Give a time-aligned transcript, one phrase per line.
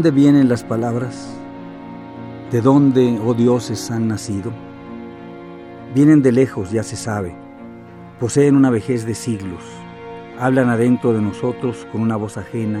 [0.00, 1.28] Dónde vienen las palabras?
[2.50, 4.50] ¿De dónde, oh dioses, han nacido?
[5.94, 7.36] Vienen de lejos, ya se sabe.
[8.18, 9.62] Poseen una vejez de siglos.
[10.38, 12.80] Hablan adentro de nosotros con una voz ajena.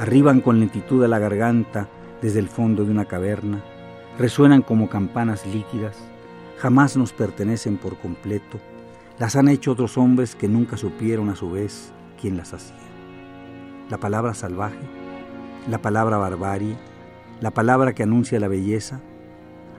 [0.00, 1.88] Arriban con lentitud a la garganta
[2.20, 3.62] desde el fondo de una caverna.
[4.18, 5.96] Resuenan como campanas líquidas.
[6.58, 8.58] Jamás nos pertenecen por completo.
[9.20, 12.74] Las han hecho otros hombres que nunca supieron a su vez quién las hacía.
[13.88, 14.99] La palabra salvaje
[15.70, 16.76] la palabra barbarie,
[17.40, 19.00] la palabra que anuncia la belleza,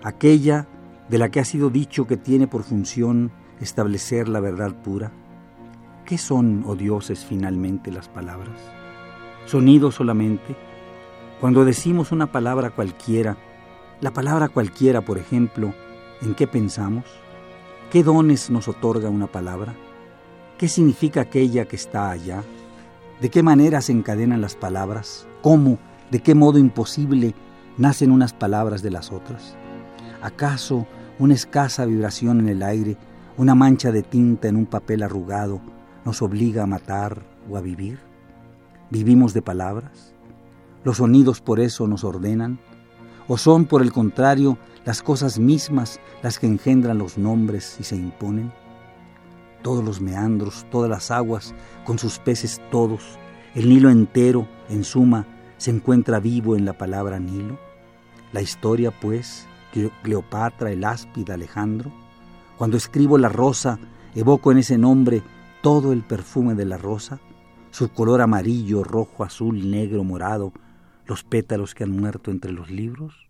[0.03, 0.67] aquella
[1.09, 5.11] de la que ha sido dicho que tiene por función establecer la verdad pura.
[6.05, 8.57] ¿Qué son, oh dioses, finalmente las palabras?
[9.45, 10.55] ¿Sonidos solamente?
[11.41, 13.35] Cuando decimos una palabra cualquiera,
[13.99, 15.73] la palabra cualquiera, por ejemplo,
[16.21, 17.03] ¿en qué pensamos?
[17.91, 19.75] ¿Qué dones nos otorga una palabra?
[20.57, 22.43] ¿Qué significa aquella que está allá?
[23.19, 25.27] ¿De qué manera se encadenan las palabras?
[25.41, 25.79] ¿Cómo,
[26.11, 27.33] de qué modo imposible
[27.77, 29.55] nacen unas palabras de las otras?
[30.21, 30.85] ¿Acaso
[31.17, 32.95] una escasa vibración en el aire,
[33.37, 35.59] una mancha de tinta en un papel arrugado,
[36.05, 37.97] nos obliga a matar o a vivir?
[38.91, 40.13] ¿Vivimos de palabras?
[40.83, 42.59] ¿Los sonidos por eso nos ordenan?
[43.27, 47.95] ¿O son, por el contrario, las cosas mismas las que engendran los nombres y se
[47.95, 48.51] imponen?
[49.63, 53.17] Todos los meandros, todas las aguas, con sus peces todos,
[53.53, 55.25] el Nilo entero, en suma,
[55.61, 57.59] se encuentra vivo en la palabra Nilo.
[58.33, 59.45] La historia, pues,
[60.01, 61.91] Cleopatra, el áspid, Alejandro.
[62.57, 63.77] Cuando escribo la rosa,
[64.15, 65.21] evoco en ese nombre
[65.61, 67.19] todo el perfume de la rosa,
[67.69, 70.51] su color amarillo, rojo, azul, negro, morado,
[71.05, 73.29] los pétalos que han muerto entre los libros.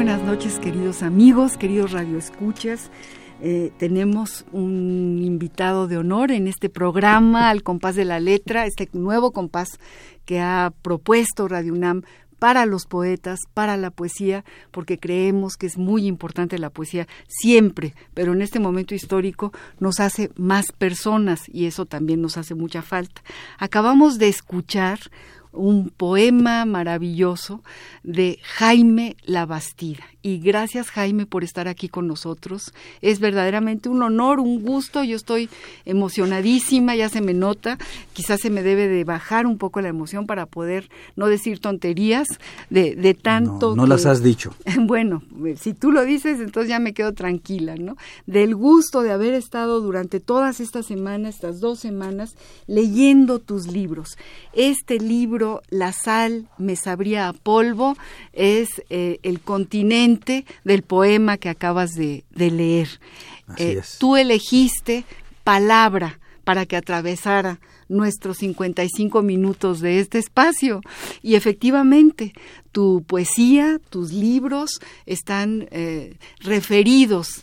[0.00, 2.90] Buenas noches, queridos amigos, queridos radioescuchas.
[3.42, 8.88] Eh, tenemos un invitado de honor en este programa, al compás de la letra, este
[8.94, 9.78] nuevo compás
[10.24, 12.00] que ha propuesto Radio UNAM
[12.38, 17.94] para los poetas, para la poesía, porque creemos que es muy importante la poesía siempre,
[18.14, 22.80] pero en este momento histórico nos hace más personas y eso también nos hace mucha
[22.80, 23.20] falta.
[23.58, 24.98] Acabamos de escuchar
[25.52, 27.62] un poema maravilloso
[28.02, 30.04] de Jaime Labastida.
[30.22, 32.72] Y gracias Jaime por estar aquí con nosotros.
[33.00, 35.02] Es verdaderamente un honor, un gusto.
[35.02, 35.48] Yo estoy
[35.86, 37.78] emocionadísima, ya se me nota.
[38.12, 42.28] Quizás se me debe de bajar un poco la emoción para poder no decir tonterías
[42.68, 43.70] de, de tanto.
[43.70, 44.54] No, no las has dicho.
[44.90, 45.22] Bueno,
[45.56, 47.96] si tú lo dices, entonces ya me quedo tranquila, ¿no?
[48.26, 52.34] Del gusto de haber estado durante todas estas semanas, estas dos semanas,
[52.66, 54.18] leyendo tus libros.
[54.52, 55.39] Este libro
[55.70, 57.96] la sal me sabría a polvo
[58.32, 62.88] es eh, el continente del poema que acabas de, leer.
[63.56, 65.04] Eh, tú elegiste
[65.44, 70.80] palabra para que atravesara nuestros 55 minutos de este espacio.
[71.22, 72.32] Y efectivamente,
[72.72, 77.42] tu poesía, tus libros están eh, referidos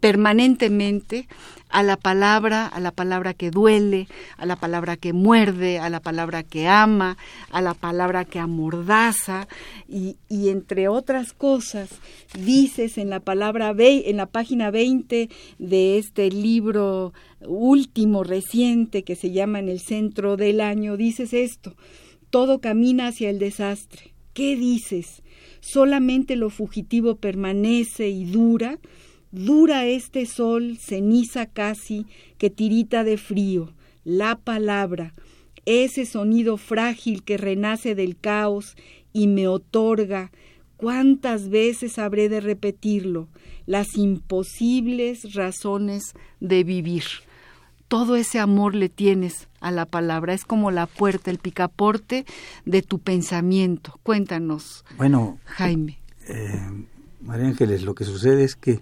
[0.00, 1.28] permanentemente
[1.72, 4.06] a la palabra, a la palabra que duele,
[4.36, 7.16] a la palabra que muerde, a la palabra que ama,
[7.50, 9.48] a la palabra que amordaza
[9.88, 11.88] y, entre otras cosas
[12.38, 19.30] dices en la palabra en la página 20 de este libro último reciente que se
[19.30, 21.74] llama En el centro del año dices esto,
[22.28, 24.12] todo camina hacia el desastre.
[24.34, 25.22] ¿Qué dices?
[25.60, 28.78] Solamente lo fugitivo permanece y dura
[29.32, 32.06] Dura este sol, ceniza casi,
[32.38, 33.72] que tirita de frío,
[34.04, 35.14] la palabra,
[35.64, 38.76] ese sonido frágil que renace del caos
[39.12, 40.30] y me otorga
[40.82, 43.28] ¿Cuántas veces habré de repetirlo?
[43.66, 47.04] Las imposibles razones de vivir.
[47.86, 50.34] Todo ese amor le tienes a la palabra.
[50.34, 52.26] Es como la puerta, el picaporte
[52.64, 54.00] de tu pensamiento.
[54.02, 54.84] Cuéntanos.
[54.96, 56.00] Bueno, Jaime.
[56.26, 56.84] Eh,
[57.20, 58.80] María Ángeles, lo que sucede es que,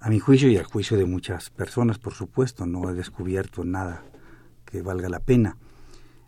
[0.00, 4.04] a mi juicio y al juicio de muchas personas, por supuesto, no he descubierto nada
[4.64, 5.56] que valga la pena.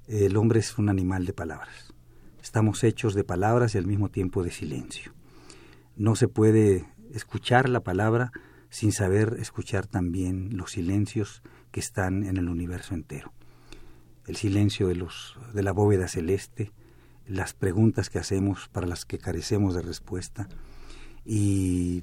[0.09, 1.95] El hombre es un animal de palabras.
[2.43, 5.13] Estamos hechos de palabras y al mismo tiempo de silencio.
[5.97, 8.33] No se puede escuchar la palabra
[8.71, 13.33] sin saber escuchar también los silencios que están en el universo entero.
[14.27, 16.73] El silencio de, los, de la bóveda celeste,
[17.27, 20.49] las preguntas que hacemos para las que carecemos de respuesta
[21.25, 22.03] y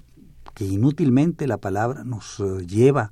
[0.58, 3.12] que inútilmente la palabra nos eh, lleva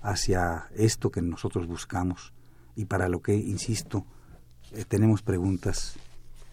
[0.00, 2.32] hacia esto que nosotros buscamos
[2.74, 4.06] y para lo que, insisto,
[4.72, 5.98] eh, tenemos preguntas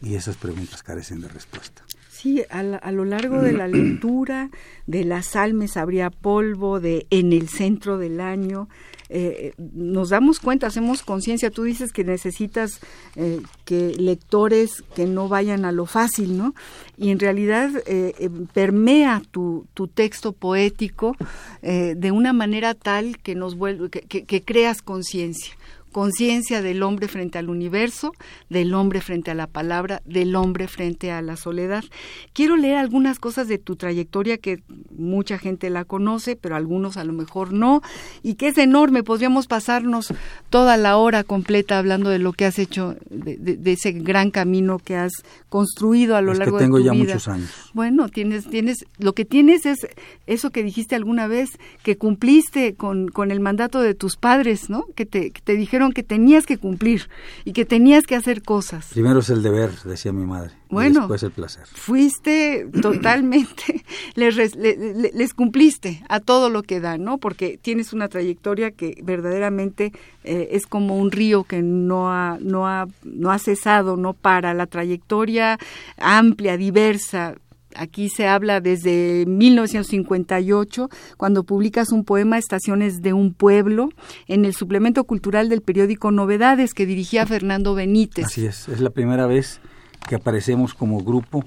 [0.02, 1.84] y esas preguntas carecen de respuesta.
[2.10, 4.50] Sí, a, lo largo de la lectura
[4.86, 8.68] de Las Salmes habría polvo, de En el centro del año,
[9.10, 11.52] eh, nos damos cuenta, hacemos conciencia.
[11.52, 12.80] Tú dices que necesitas
[13.16, 16.54] eh, que lectores que no vayan a lo fácil, ¿no?
[16.98, 21.16] Y en realidad eh, permea tu, tu, texto poético
[21.62, 25.54] de una manera tal que nos vuelve, que creas conciencia
[25.94, 28.12] conciencia del hombre frente al universo,
[28.50, 31.86] del hombre frente a la palabra, del hombre frente a la soledad.
[32.34, 34.62] Quiero leer algunas cosas de tu trayectoria que
[34.92, 37.82] mucha gente la conoce, pero algunos a lo mejor no,
[38.22, 39.04] y que es enorme.
[39.04, 40.14] Podríamos pasarnos
[40.50, 44.98] toda la hora completa hablando de lo que has hecho, de, ese gran camino que
[44.98, 45.14] has
[45.48, 46.82] construido a lo largo de tu vida.
[46.82, 47.50] tengo ya muchos años.
[47.74, 49.88] Bueno, tienes, tienes, lo que tienes es
[50.28, 51.52] eso que dijiste alguna vez,
[51.84, 54.86] que cumpliste con, con el mandato de tus padres, ¿no?
[54.96, 57.10] Que te, que te dijeron que tenías que cumplir
[57.46, 58.88] y que tenías que hacer cosas.
[58.94, 60.52] Primero es el deber, decía mi madre.
[60.70, 61.66] Bueno, y después el placer.
[61.68, 63.84] Fuiste totalmente,
[64.16, 67.20] les, les, cumpliste a todo lo que da, ¿no?
[67.20, 69.92] Porque tienes una trayectoria que verdaderamente
[70.24, 74.54] eh, es como un río que no ha, no ha, no ha cesado, no para.
[74.54, 75.60] La trayectoria
[75.98, 77.36] amplia, diversa,
[77.76, 83.90] Aquí se habla desde 1958, cuando publicas un poema Estaciones de un pueblo
[84.28, 88.26] en el suplemento cultural del periódico Novedades que dirigía Fernando Benítez.
[88.26, 89.60] Así es, es la primera vez
[90.08, 91.44] que aparecemos como grupo,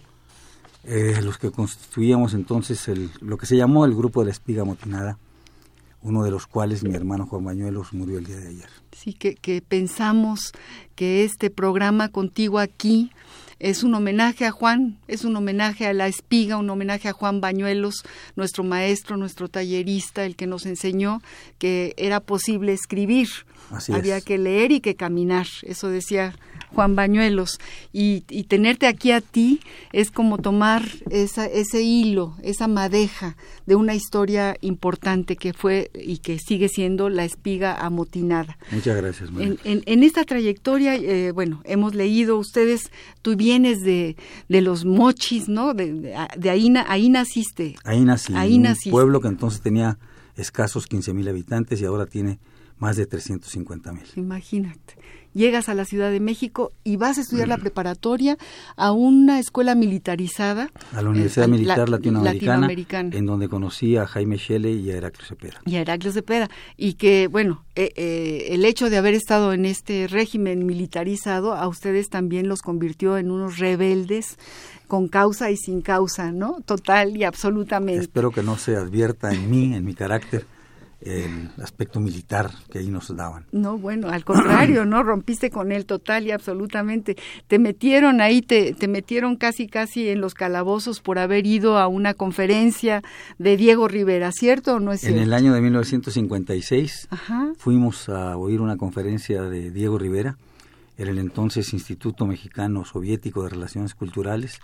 [0.85, 4.65] eh, los que constituíamos entonces el, lo que se llamó el grupo de la espiga
[4.65, 5.19] motinada,
[6.03, 8.69] uno de los cuales mi hermano Juan Bañuelos murió el día de ayer.
[8.93, 10.53] Sí, que, que pensamos
[10.95, 13.11] que este programa contigo aquí
[13.59, 17.41] es un homenaje a Juan, es un homenaje a la espiga, un homenaje a Juan
[17.41, 18.05] Bañuelos,
[18.35, 21.23] nuestro maestro, nuestro tallerista, el que nos enseñó
[21.59, 23.29] que era posible escribir,
[23.93, 26.35] había que leer y que caminar, eso decía
[26.77, 27.59] Juan Bañuelos,
[27.91, 29.61] y, tenerte aquí a ti
[29.93, 33.35] es como tomar esa, ese hilo, esa madeja
[33.65, 38.59] de una historia importante que fue y que sigue siendo la espiga amotinada.
[38.71, 39.31] Muchas gracias.
[39.39, 42.91] En, en, esta trayectoria, eh, bueno, hemos leído ustedes,
[43.23, 44.17] tú vienes de,
[44.51, 45.73] de los mochis, ¿no?
[45.73, 46.15] De,
[46.51, 47.77] ahí, ahí naciste.
[47.85, 49.99] Ahí nací, ahí un pueblo que entonces tenía
[50.37, 52.39] escasos 15 mil habitantes y ahora tiene
[52.79, 54.05] más de 350 mil.
[54.17, 54.97] Imagínate
[55.37, 58.39] llegas a la Ciudad de México y vas a estudiar la preparatoria
[58.77, 60.71] a una escuela militarizada.
[60.93, 62.69] A la Universidad eh, Militar Latinoamericana,
[63.13, 65.61] en donde conocí a Jaime Shelley y a Heraclio Cepeda.
[65.67, 66.49] Y a Heraclio Cepeda.
[66.77, 71.69] Y que, bueno, eh, eh, el hecho de haber estado en este régimen militarizado a
[71.69, 74.39] ustedes también los convirtió en unos rebeldes
[74.89, 76.63] con causa y sin causa, ¿no?
[76.65, 78.01] Total y absolutamente.
[78.01, 80.47] Espero que no se advierta en mí, en mi carácter,
[81.01, 83.47] el aspecto militar que ahí nos daban.
[83.53, 85.03] No, bueno, al contrario, ¿no?
[85.03, 87.17] Rompiste con él total y absolutamente.
[87.47, 91.87] Te metieron ahí, te, te metieron casi, casi en los calabozos por haber ido a
[91.87, 93.03] una conferencia
[93.39, 95.19] de Diego Rivera, ¿cierto o no es cierto?
[95.19, 97.09] En el año de 1956
[97.59, 100.39] fuimos a oír una conferencia de Diego Rivera
[100.97, 104.59] en el entonces Instituto Mexicano Soviético de Relaciones Culturales,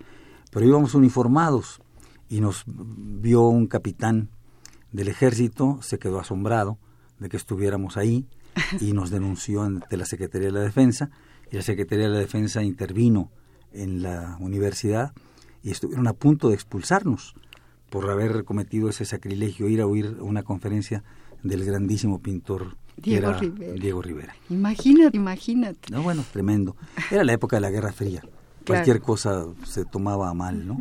[0.51, 1.81] pero íbamos uniformados
[2.29, 4.31] y nos vio un capitán
[4.93, 6.79] del ejército se quedó asombrado
[7.19, 8.27] de que estuviéramos ahí
[8.81, 11.11] y nos denunció ante la Secretaría de la Defensa
[11.51, 13.31] y la Secretaría de la Defensa intervino
[13.73, 15.13] en la universidad
[15.63, 17.35] y estuvieron a punto de expulsarnos
[17.89, 21.05] por haber cometido ese sacrilegio, ir a oír una conferencia
[21.43, 23.73] del grandísimo pintor Diego, Rivera.
[23.75, 24.35] Diego Rivera.
[24.51, 25.91] Imagínate, imagínate.
[25.91, 26.77] No, bueno, tremendo.
[27.11, 28.23] Era la época de la Guerra Fría
[28.63, 30.79] cualquier cosa se tomaba mal, ¿no?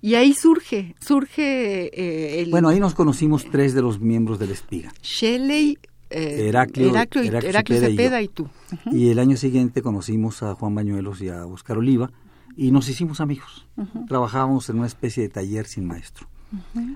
[0.00, 2.50] Y ahí surge, surge eh, el...
[2.50, 4.92] Bueno, ahí nos conocimos tres de los miembros del Espiga.
[5.02, 5.78] Shelley,
[6.10, 8.48] eh, Heraclio, Cepeda, y, tú.
[8.92, 12.10] Y el año siguiente conocimos a Juan Bañuelos y a Oscar Oliva,
[12.56, 13.66] y nos hicimos amigos.
[14.06, 16.28] Trabajábamos en una especie de taller sin maestro,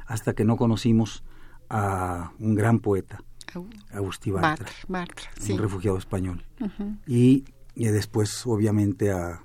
[0.07, 1.25] hasta que no conocimos
[1.69, 3.23] a un gran poeta,
[3.93, 6.45] Agustí Bartra, un refugiado español.
[7.07, 9.43] y, después, obviamente, a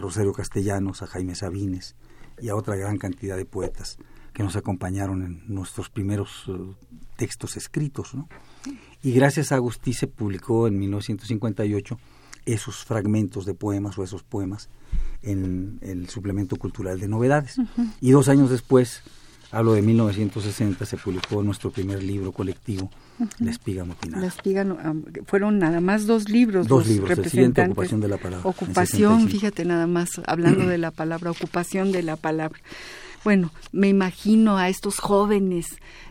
[0.00, 1.96] Rosario Castellanos, a Jaime Sabines
[2.40, 3.98] y a otra gran cantidad de poetas
[4.32, 6.52] que nos acompañaron en nuestros primeros eh,
[7.16, 8.12] textos escritos.
[9.02, 11.98] Y gracias a Agustí se publicó en 1958
[12.44, 14.68] esos fragmentos de poemas o esos poemas
[15.22, 17.56] en el suplemento cultural de novedades.
[18.00, 19.02] Y dos años después,
[19.50, 22.90] hablo de 1960, se publicó nuestro primer libro colectivo,
[23.38, 24.22] La espiga motinada.
[24.22, 24.66] La espiga,
[25.26, 26.68] fueron nada más dos libros.
[26.68, 28.48] Dos libros, el siguiente, Ocupación de la Palabra.
[28.48, 32.58] Ocupación, fíjate nada más, hablando de la palabra, ocupación de la palabra.
[33.24, 35.66] Bueno, me imagino a estos jóvenes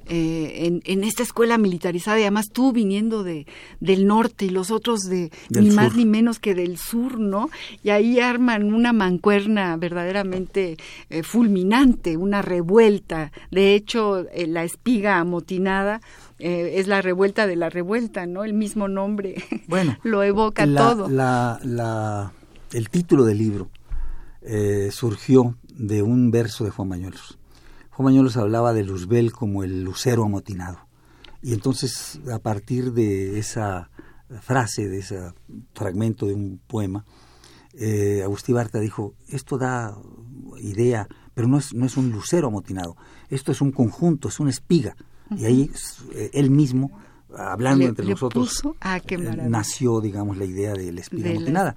[0.08, 3.48] eh, en, esta escuela militarizada y además tú viniendo de,
[3.80, 7.50] del norte y los otros de ni más ni menos que del sur, ¿no?
[7.84, 10.78] Y ahí arman una mancuerna verdaderamente
[11.10, 13.32] eh, fulminante, una revuelta.
[13.50, 16.02] De hecho, eh, la espiga amotinada
[16.38, 18.44] es la revuelta de la revuelta, ¿no?
[18.44, 19.36] El mismo nombre
[19.68, 21.10] bueno, lo evoca todo.
[21.10, 22.34] La, la,
[22.74, 23.70] el título del libro
[24.92, 27.38] surgió de un verso de Juan Mañuelos.
[27.92, 30.80] Juan Mañuelos hablaba de Luzbel como el lucero amotinado.
[31.42, 33.90] Y entonces, a partir de esa
[34.42, 35.20] frase, de ese
[35.74, 37.06] fragmento de un poema,
[37.74, 39.98] eh, Agustín Barta dijo, esto da
[40.60, 42.96] idea, pero no es, no es un lucero amotinado,
[43.30, 44.96] esto es un conjunto, es una espiga.
[45.38, 45.72] Y ahí
[46.14, 46.92] eh, él mismo,
[47.38, 51.76] hablando entre nosotros, ah, eh, nació, digamos, la idea de la espiga, amotinada,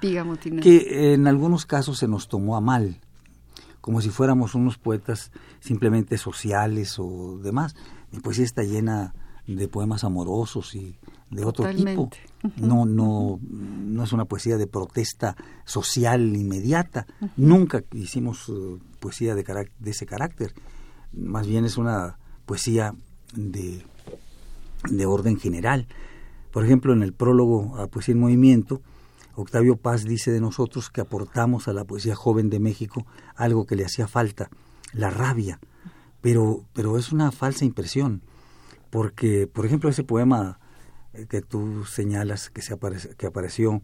[0.62, 3.00] que en algunos casos se nos tomó a mal,
[3.81, 7.75] como si fuéramos unos poetas simplemente sociales o demás.
[8.13, 9.15] Mi poesía está llena
[9.47, 10.99] de poemas amorosos y
[11.31, 12.11] de otro tipo.
[12.57, 17.07] No, no, no es una poesía de protesta social inmediata.
[17.37, 19.45] Nunca hicimos uh, poesía de,
[19.79, 20.55] de ese carácter.
[21.13, 22.95] Más bien es una poesía
[23.35, 23.85] de,
[24.91, 25.87] de orden general.
[26.51, 28.81] Por ejemplo, en el prólogo a Poesía en Movimiento,
[29.40, 33.76] Octavio Paz dice de nosotros que aportamos a la poesía joven de México algo que
[33.76, 34.50] le hacía falta,
[34.92, 35.61] la rabia.
[36.21, 38.23] Pero, pero es una falsa impresión,
[38.90, 40.59] porque, por ejemplo, ese poema
[41.12, 42.76] eh, que tú señalas que, se
[43.16, 43.80] que apareció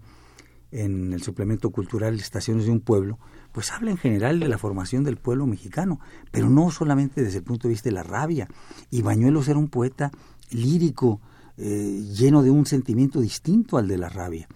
[0.73, 3.21] en el suplemento cultural Estaciones de un Pueblo,
[3.53, 6.01] pues habla en general de la formación del pueblo mexicano,
[6.33, 8.49] pero no solamente desde el punto de vista de la rabia.
[8.91, 10.11] Y Bañuelos era un poeta
[10.51, 11.21] lírico,
[11.57, 14.49] eh, lleno de un sentimiento distinto al de la rabia.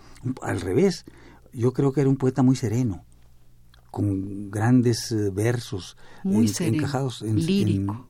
[0.42, 1.04] Al revés,
[1.52, 3.04] yo creo que era un poeta muy sereno,
[3.90, 7.38] con grandes eh, versos encajados en,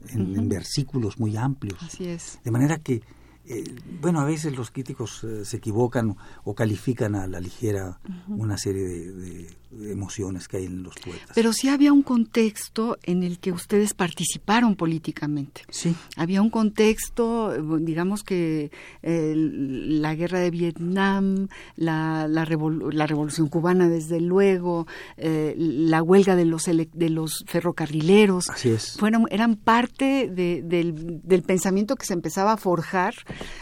[0.08, 1.78] en, versículos muy amplios.
[1.82, 2.40] Así es.
[2.44, 3.02] De manera que
[3.50, 3.64] eh,
[4.02, 8.82] bueno, a veces los críticos eh, se equivocan o califican a la ligera una serie
[8.84, 11.30] de, emociones que hay en los poetas.
[11.34, 15.62] Pero sí había un contexto en el que ustedes participaron políticamente.
[15.70, 15.94] Sí.
[16.16, 18.70] Había un contexto, digamos que
[19.02, 26.64] la guerra de Vietnam, la, la, revolución cubana, desde luego, eh, la huelga de los,
[26.64, 28.50] de los ferrocarrileros.
[28.50, 28.96] Así es.
[28.98, 33.14] Fueron, eran parte del, del pensamiento que se empezaba a forjar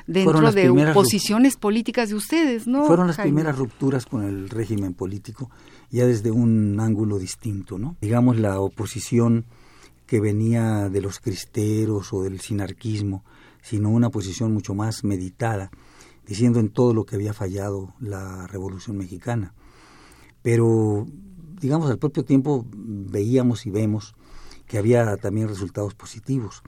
[0.07, 2.85] dentro de posiciones políticas de ustedes, ¿no?
[2.87, 5.51] Fueron las primeras rupturas con el régimen político,
[5.97, 7.97] ya desde un ángulo distinto, ¿no?
[8.03, 9.47] Digamos la oposición
[10.07, 13.25] que venía de los cristeros o del sinarquismo,
[13.63, 15.71] sino una posición mucho más meditada,
[16.27, 19.55] diciendo en todo lo que había fallado la Revolución Mexicana.
[20.43, 21.07] Pero,
[21.61, 24.15] digamos, al propio tiempo veíamos y vemos
[24.67, 26.63] que había también resultados positivos.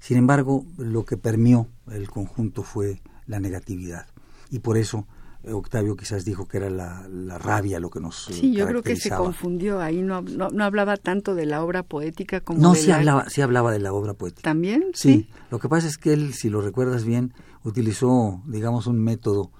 [0.00, 4.06] Sin embargo, lo que permeó el conjunto fue la negatividad.
[4.50, 5.06] Y por eso
[5.52, 9.10] Octavio quizás dijo que era la, rabia lo que nos Sí, yo creo que se
[9.10, 9.80] confundió.
[9.80, 13.42] Ahí no, no, hablaba tanto de la obra poética como no, de sí hablaba, sí
[13.42, 14.42] hablaba de la obra poética.
[14.42, 14.86] ¿También?
[14.94, 15.28] Sí.
[15.50, 19.52] Lo que pasa es que él, si lo recuerdas bien, utilizó, digamos, un método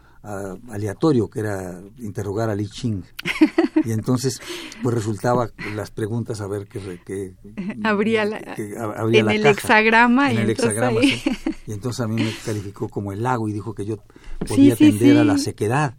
[0.71, 3.05] aleatorio, que era interrogar a Li Ching.
[3.85, 4.41] Y entonces,
[4.83, 7.01] pues resultaba las preguntas a ver qué...
[7.05, 7.35] que
[7.85, 10.31] abría la, en el hexagrama.
[10.33, 11.01] En y el hexagrama,
[11.67, 13.99] Y entonces a mí me calificó como el lago y dijo que yo
[14.47, 15.95] podía atender a la sequedad.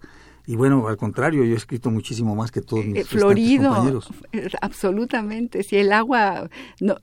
[0.50, 4.09] Y bueno, al contrario, yo he escrito muchísimo más que todos mis eh, Florido, compañeros.
[4.62, 5.62] Absolutamente.
[5.63, 6.95] Si el agua no,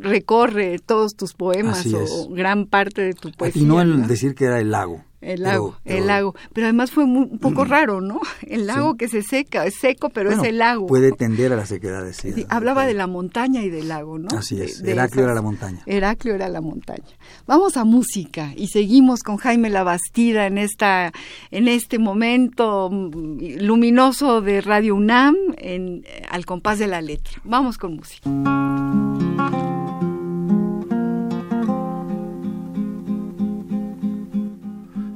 [0.00, 3.62] recorre todos tus poemas o gran parte de tu poesía.
[3.62, 6.34] Y no el decir que era el lago, El lago, el lago.
[6.52, 8.20] Pero además fue un poco raro, ¿no?
[8.42, 10.86] El lago que se seca, es seco, pero es el lago.
[10.86, 12.34] Puede tender a la sequedad, decía.
[12.34, 14.28] Sí, hablaba de la montaña y del lago, ¿no?
[14.36, 15.82] Así es, Heraclio era la montaña.
[15.86, 17.04] Heraclio era la montaña.
[17.46, 21.12] Vamos a música y seguimos con Jaime Labastida en, esta,
[21.50, 27.40] en este momento mm, luminoso de Radio UNAM en, al compás de la letra.
[27.44, 28.28] Vamos con música.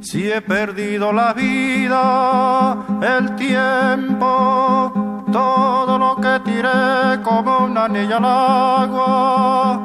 [0.09, 4.93] Si he perdido la vida, el tiempo,
[5.33, 9.81] todo lo que tiré como una anilla al agua.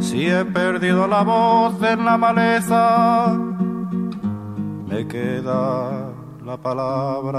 [0.00, 3.38] Si he perdido la voz en la maleza,
[4.86, 6.12] me queda
[6.44, 7.38] la palabra.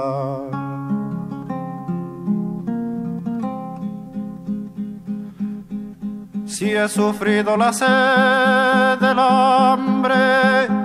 [6.48, 10.79] Si he sufrido la sed del hambre,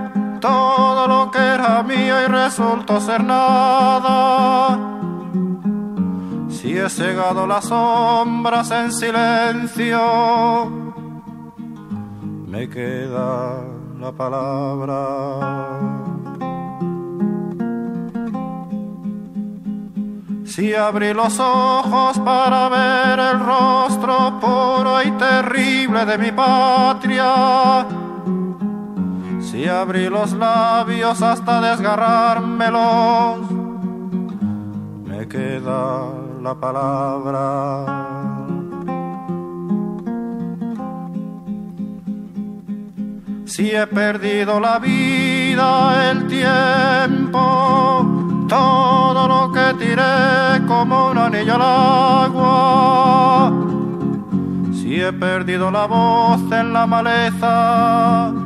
[0.45, 4.79] todo lo que era mío y resultó ser nada.
[6.51, 10.01] Si he cegado las sombras en silencio,
[12.47, 13.65] me queda
[13.99, 15.01] la palabra.
[20.45, 27.87] Si abrí los ojos para ver el rostro puro y terrible de mi patria,
[29.55, 33.39] si abrí los labios hasta desgarrármelos,
[35.07, 36.11] me queda
[36.43, 37.87] la palabra.
[43.45, 47.39] Si he perdido la vida, el tiempo,
[48.49, 51.63] todo lo que tiré como un anillo al
[52.27, 53.53] agua.
[54.73, 58.44] Si he perdido la voz en la maleza,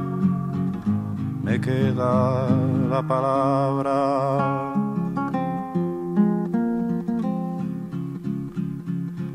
[1.49, 2.47] me queda
[2.90, 3.95] la palabra.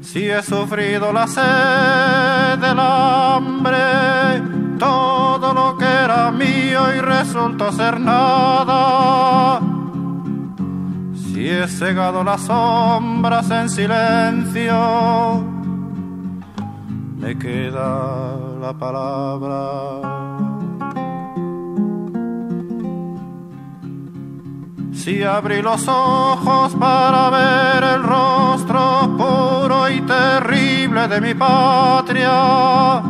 [0.02, 4.44] Si he sufrido la sed del hambre,
[4.78, 9.60] todo lo que era mío y resultó ser nada.
[11.16, 15.44] Si he cegado las sombras en silencio,
[17.18, 20.33] me queda la palabra.
[25.04, 33.02] Si abrí los ojos para ver el rostro puro y terrible de mi patria,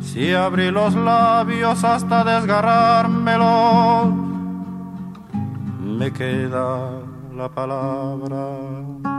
[0.00, 4.14] si abrí los labios hasta desgarrármelos,
[5.82, 6.88] me queda
[7.36, 9.13] la palabra.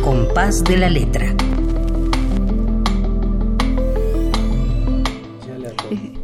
[0.00, 1.34] Compás de la letra.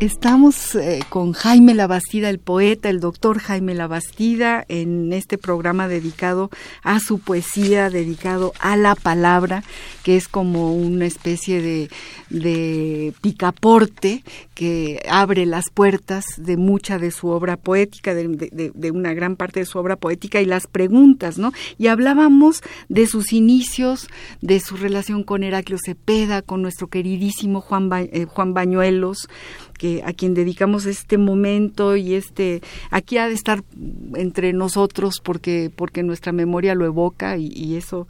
[0.03, 6.51] Estamos eh, con Jaime Labastida, el poeta, el doctor Jaime Labastida, en este programa dedicado
[6.83, 9.63] a su poesía, dedicado a la palabra,
[10.03, 11.89] que es como una especie
[12.29, 19.15] de, picaporte que abre las puertas de mucha de su obra poética, de, de, una
[19.15, 21.53] gran parte de su obra poética y las preguntas, ¿no?
[21.79, 24.09] Y hablábamos de sus inicios,
[24.41, 29.29] de su relación con Heraclio Cepeda, con nuestro queridísimo Juan, eh, Juan Bañuelos,
[29.83, 33.65] que a quien dedicamos este momento y este aquí ha de estar
[34.15, 38.07] entre nosotros porque porque nuestra memoria lo evoca y, eso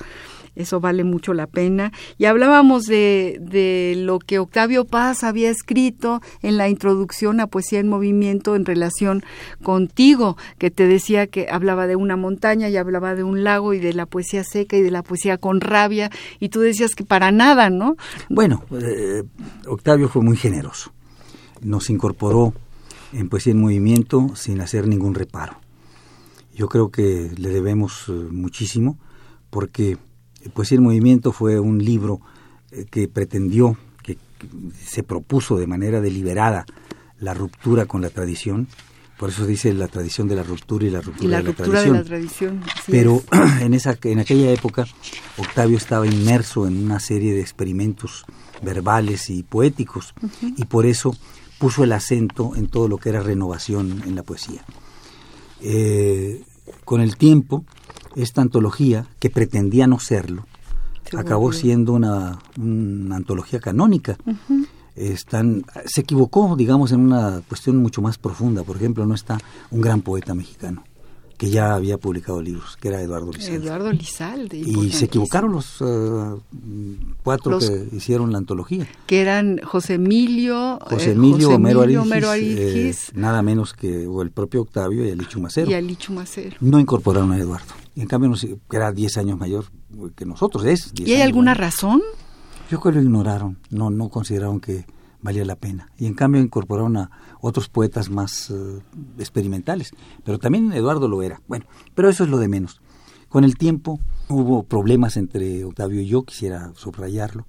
[0.55, 1.91] eso vale mucho la pena.
[2.19, 7.81] Y hablábamos de, de, lo que Octavio Paz había escrito en la introducción a Poesía
[7.81, 9.25] en Movimiento en relación
[9.63, 13.79] contigo, que te decía que hablaba de una montaña y hablaba de un lago y
[13.79, 17.31] de la poesía seca y de la poesía con rabia, y tú decías que para
[17.33, 17.97] nada, ¿no?
[18.29, 19.23] Bueno, eh,
[19.67, 20.93] Octavio fue muy generoso
[21.63, 22.55] nos incorporó
[23.13, 25.57] en Poesía en Movimiento sin hacer ningún reparo.
[26.55, 28.99] Yo creo que le debemos eh, muchísimo
[29.51, 29.99] porque
[30.55, 32.21] Poesía en Movimiento fue un libro
[32.71, 34.19] eh, que pretendió, que
[34.85, 36.67] se propuso de manera deliberada
[37.19, 38.69] la ruptura con la tradición.
[39.19, 41.93] Por eso dice la tradición de la ruptura y la ruptura, de, la tradición.
[41.93, 42.61] de la tradición.
[42.89, 43.23] Pero
[43.61, 44.87] en, esa, en aquella época
[45.37, 48.25] Octavio estaba inmerso en una serie de experimentos
[48.63, 50.15] verbales y poéticos
[50.57, 51.17] y por eso
[51.63, 54.65] puso el acento en todo lo que era renovación en la poesía.
[55.61, 56.43] Eh,
[56.85, 57.65] con el tiempo,
[58.17, 60.45] esta antología, que pretendía no serlo,
[61.17, 62.41] acabó siendo una,
[63.15, 64.17] antología canónica.
[64.97, 68.65] están se equivocó, digamos, en una cuestión mucho más profunda.
[68.65, 69.39] Por ejemplo, no está
[69.71, 70.83] un gran poeta mexicano
[71.43, 73.57] que ya había publicado libros, que era Eduardo Lizalde.
[73.57, 74.59] Eduardo Lizalde.
[74.59, 76.41] Y se equivocaron los uh,
[77.25, 78.87] cuatro que hicieron la antología.
[79.07, 84.07] Que eran José Emilio, José Emilio, eh, Homero Arigis, Homero Arigis eh, nada menos que
[84.07, 85.69] o el propio Octavio y Alichu Macero.
[85.69, 86.57] Y Alichu Macero.
[86.61, 87.75] No incorporaron a Eduardo.
[87.97, 89.65] Y en cambio, sé, era 10 años mayor
[90.15, 90.93] que nosotros, es.
[90.95, 92.03] ¿Y hay alguna razón?
[92.71, 94.87] Yo creo que lo ignoraron, no, no consideraron que
[95.23, 95.89] valía la pena.
[95.97, 98.83] Y en cambio incorporaron a otros poetas más uh,
[99.19, 99.93] experimentales.
[100.25, 101.41] Pero también Eduardo lo era.
[101.49, 102.81] Bueno, pero eso es lo de menos.
[103.29, 107.47] Con el tiempo hubo problemas entre Octavio y yo, quisiera subrayarlo,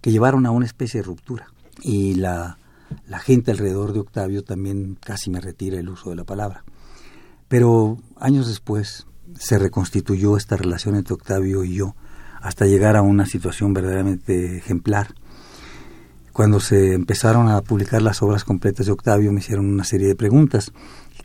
[0.00, 1.48] que llevaron a una especie de ruptura.
[1.82, 2.58] Y la,
[3.06, 6.64] la gente alrededor de Octavio también casi me retira el uso de la palabra.
[7.48, 9.06] Pero años después
[9.38, 11.94] se reconstituyó esta relación entre Octavio y yo
[12.40, 15.14] hasta llegar a una situación verdaderamente ejemplar
[16.40, 20.14] cuando se empezaron a publicar las obras completas de Octavio me hicieron una serie de
[20.14, 20.72] preguntas.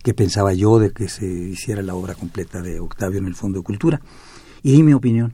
[0.04, 3.60] ¿Qué pensaba yo de que se hiciera la obra completa de Octavio en el Fondo
[3.60, 4.02] de Cultura?
[4.62, 5.34] Y di mi opinión.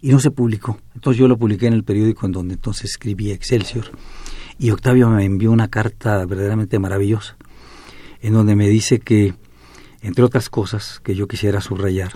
[0.00, 0.78] Y no se publicó.
[0.94, 3.86] Entonces yo lo publiqué en el periódico en donde entonces escribía Excelsior.
[4.60, 7.36] Y Octavio me envió una carta verdaderamente maravillosa,
[8.20, 9.34] en donde me dice que,
[10.02, 12.12] entre otras cosas que yo quisiera subrayar,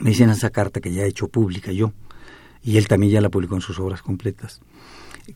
[0.00, 1.92] me dicen esa carta que ya he hecho pública yo,
[2.62, 4.62] y él también ya la publicó en sus obras completas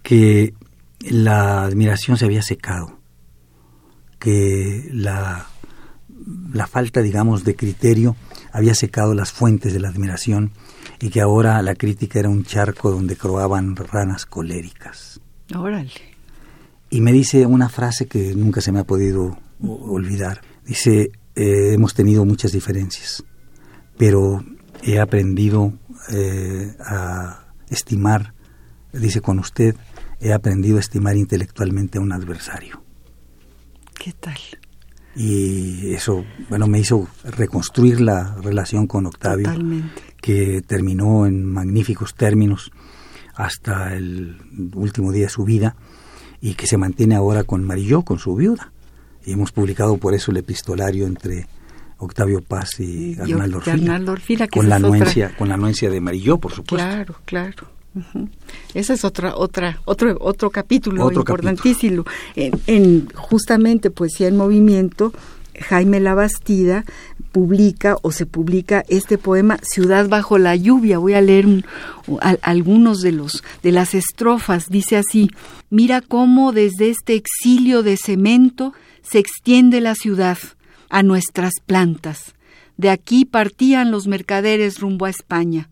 [0.02, 0.54] que
[1.00, 2.98] la admiración se había secado,
[4.18, 5.46] que la,
[6.52, 8.16] la falta, digamos, de criterio
[8.52, 10.52] había secado las fuentes de la admiración
[11.00, 15.20] y que ahora la crítica era un charco donde croaban ranas coléricas.
[15.54, 15.90] Órale.
[16.90, 20.40] Y me dice una frase que nunca se me ha podido olvidar.
[20.64, 23.24] Dice, eh, hemos tenido muchas diferencias,
[23.98, 24.44] pero
[24.82, 25.72] he aprendido
[26.10, 28.32] eh, a estimar
[28.98, 29.74] dice, con usted
[30.20, 32.82] he aprendido a estimar intelectualmente a un adversario.
[33.98, 34.38] ¿Qué tal?
[35.14, 39.50] Y eso, bueno, me hizo reconstruir la relación con Octavio,
[40.20, 42.70] que terminó en magníficos términos
[43.34, 44.38] hasta el
[44.74, 45.76] último día de su vida
[46.40, 48.72] y que se mantiene ahora con Marilló, con su viuda.
[49.24, 51.46] Y hemos publicado por eso el epistolario entre
[51.98, 53.58] Octavio Paz y, Arnaldo
[54.12, 56.86] Orfila, con, la anuencia, con la anuencia de Marilló, por supuesto.
[56.86, 57.75] Claro, claro.
[58.74, 62.04] Ese es otra, otra, otro, otro capítulo importantísimo.
[62.34, 65.12] En, justamente Poesía en Movimiento,
[65.60, 66.84] Jaime Labastida
[67.32, 70.98] publica o se publica este poema Ciudad bajo la lluvia.
[70.98, 71.64] Voy a leer
[72.42, 74.68] algunos de los de las estrofas.
[74.68, 75.30] Dice así:
[75.70, 80.38] Mira cómo desde este exilio de cemento se extiende la ciudad
[80.90, 82.34] a nuestras plantas.
[82.76, 85.70] De aquí partían los mercaderes rumbo a España.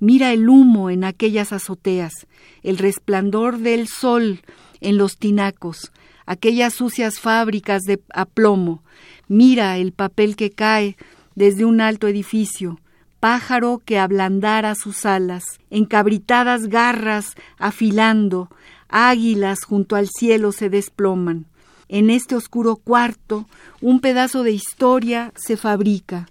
[0.00, 2.26] Mira el humo en aquellas azoteas,
[2.62, 4.40] el resplandor del sol
[4.80, 5.92] en los tinacos,
[6.24, 8.82] aquellas sucias fábricas de aplomo.
[9.28, 10.96] Mira el papel que cae
[11.34, 12.80] desde un alto edificio,
[13.20, 18.48] pájaro que ablandara sus alas, encabritadas garras afilando,
[18.88, 21.46] águilas junto al cielo se desploman.
[21.88, 23.46] En este oscuro cuarto,
[23.80, 26.28] un pedazo de historia se fabrica,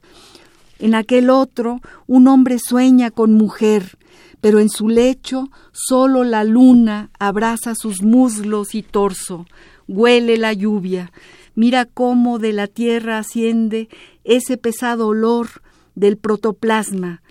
[0.80, 3.98] en aquel otro, un hombre sueña con mujer,
[4.42, 9.46] pero en su lecho solo la luna abraza sus muslos y torso.
[9.88, 11.12] Huele la lluvia.
[11.56, 13.90] Mira cómo de la tierra asciende
[14.24, 15.48] ese pesado olor
[15.96, 17.22] del protoplasma.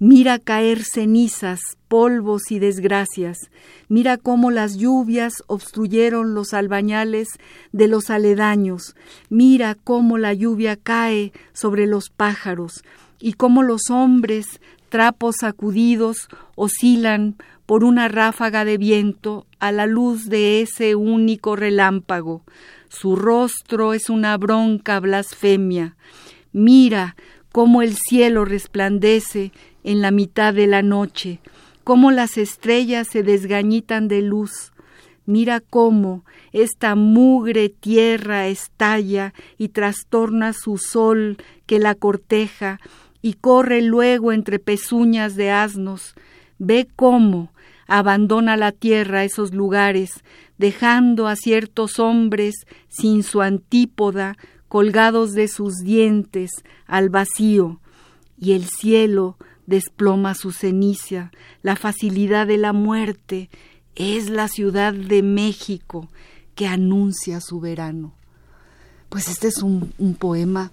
[0.00, 3.38] Mira caer cenizas, polvos y desgracias.
[3.88, 7.28] Mira cómo las lluvias obstruyeron los albañales
[7.70, 8.96] de los aledaños.
[9.30, 12.82] Mira cómo la lluvia cae sobre los pájaros
[13.20, 20.28] y cómo los hombres, trapos sacudidos, oscilan por una ráfaga de viento a la luz
[20.28, 22.42] de ese único relámpago.
[22.88, 25.96] Su rostro es una bronca blasfemia.
[26.52, 27.16] Mira
[27.52, 29.52] cómo el cielo resplandece
[29.84, 31.40] en la mitad de la noche,
[31.84, 34.72] cómo las estrellas se desgañitan de luz.
[35.26, 42.80] Mira cómo esta mugre tierra estalla y trastorna su sol que la corteja
[43.22, 46.14] y corre luego entre pezuñas de asnos.
[46.58, 47.52] Ve cómo
[47.86, 50.22] abandona la tierra esos lugares,
[50.58, 52.54] dejando a ciertos hombres
[52.88, 54.36] sin su antípoda,
[54.68, 56.50] colgados de sus dientes
[56.86, 57.80] al vacío,
[58.38, 61.30] y el cielo desploma su ceniza,
[61.62, 63.50] la facilidad de la muerte
[63.94, 66.08] es la ciudad de México
[66.54, 68.14] que anuncia su verano.
[69.08, 70.72] Pues este es un, poema.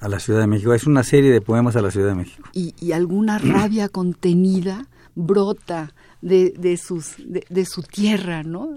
[0.00, 2.48] A la Ciudad de México, es una serie de poemas a la Ciudad de México.
[2.52, 8.70] Y, alguna rabia contenida brota de, de sus, de, su tierra, ¿no?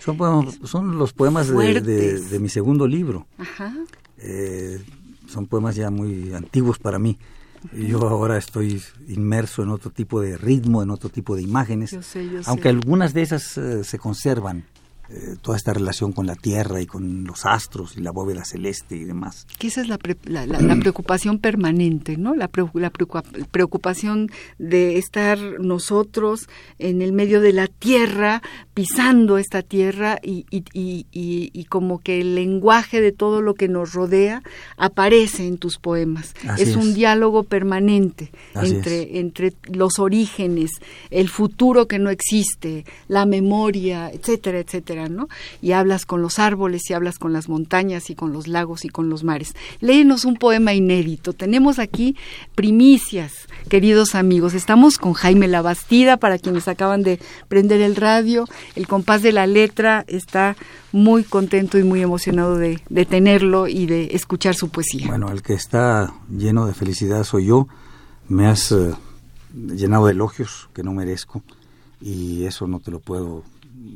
[0.00, 0.18] Son,
[0.64, 1.80] son los poemas de,
[2.20, 3.26] de, mi segundo libro.
[3.38, 3.72] Ajá.
[4.18, 4.82] Eh,
[5.28, 7.18] son poemas ya muy antiguos para mí.
[7.72, 11.96] Yo ahora estoy inmerso en otro tipo de ritmo, en otro tipo de imágenes,
[12.46, 14.64] aunque algunas de esas eh, se conservan.
[15.12, 18.96] Eh, toda esta relación con la Tierra y con los astros y la bóveda celeste
[18.96, 19.44] y demás.
[19.58, 22.36] Que esa es la, la, preocupación permanente, ¿no?
[22.36, 22.90] La, la,
[23.50, 28.40] preocupación de estar nosotros en el medio de la Tierra,
[28.72, 33.66] pisando esta Tierra y, y, y, y como que el lenguaje de todo lo que
[33.66, 34.44] nos rodea
[34.76, 36.34] aparece en tus poemas.
[36.56, 40.70] Es, un diálogo permanente entre, entre los orígenes,
[41.10, 44.99] el futuro que no existe, la memoria, etcétera, etcétera.
[45.62, 48.88] Y hablas con los árboles y hablas con las montañas y con los lagos y
[48.88, 49.54] con los mares.
[49.80, 51.32] Léenos un poema inédito.
[51.32, 52.16] Tenemos aquí
[52.54, 53.32] primicias,
[53.68, 54.54] queridos amigos.
[54.54, 58.46] Estamos con Jaime Labastida, para quienes acaban de prender el radio.
[58.76, 60.56] El compás de la letra está
[60.92, 65.06] muy contento y muy emocionado de, tenerlo y de escuchar su poesía.
[65.06, 67.68] Bueno, el que está lleno de felicidad soy yo.
[68.28, 68.94] Me has eh,
[69.54, 71.42] llenado de elogios que no merezco
[72.00, 73.44] y eso no te lo puedo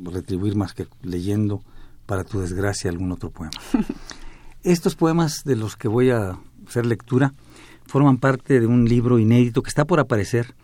[0.03, 1.61] retribuir más que leyendo,
[2.05, 3.51] para tu desgracia, algún otro poema.
[4.63, 7.33] Estos poemas de los que voy a hacer lectura
[7.85, 10.55] forman parte de un libro inédito que está por aparecer,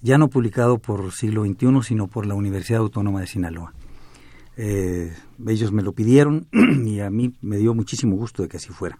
[0.00, 3.74] ya no publicado por Siglo XXI, sino por la Universidad Autónoma de Sinaloa.
[4.56, 5.14] Eh,
[5.46, 6.48] ellos me lo pidieron
[6.84, 8.98] y a mí me dio muchísimo gusto de que así fuera.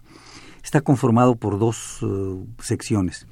[0.63, 3.27] Está conformado por dos uh, secciones.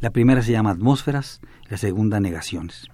[0.00, 2.88] La primera se llama Atmósferas, la segunda Negaciones.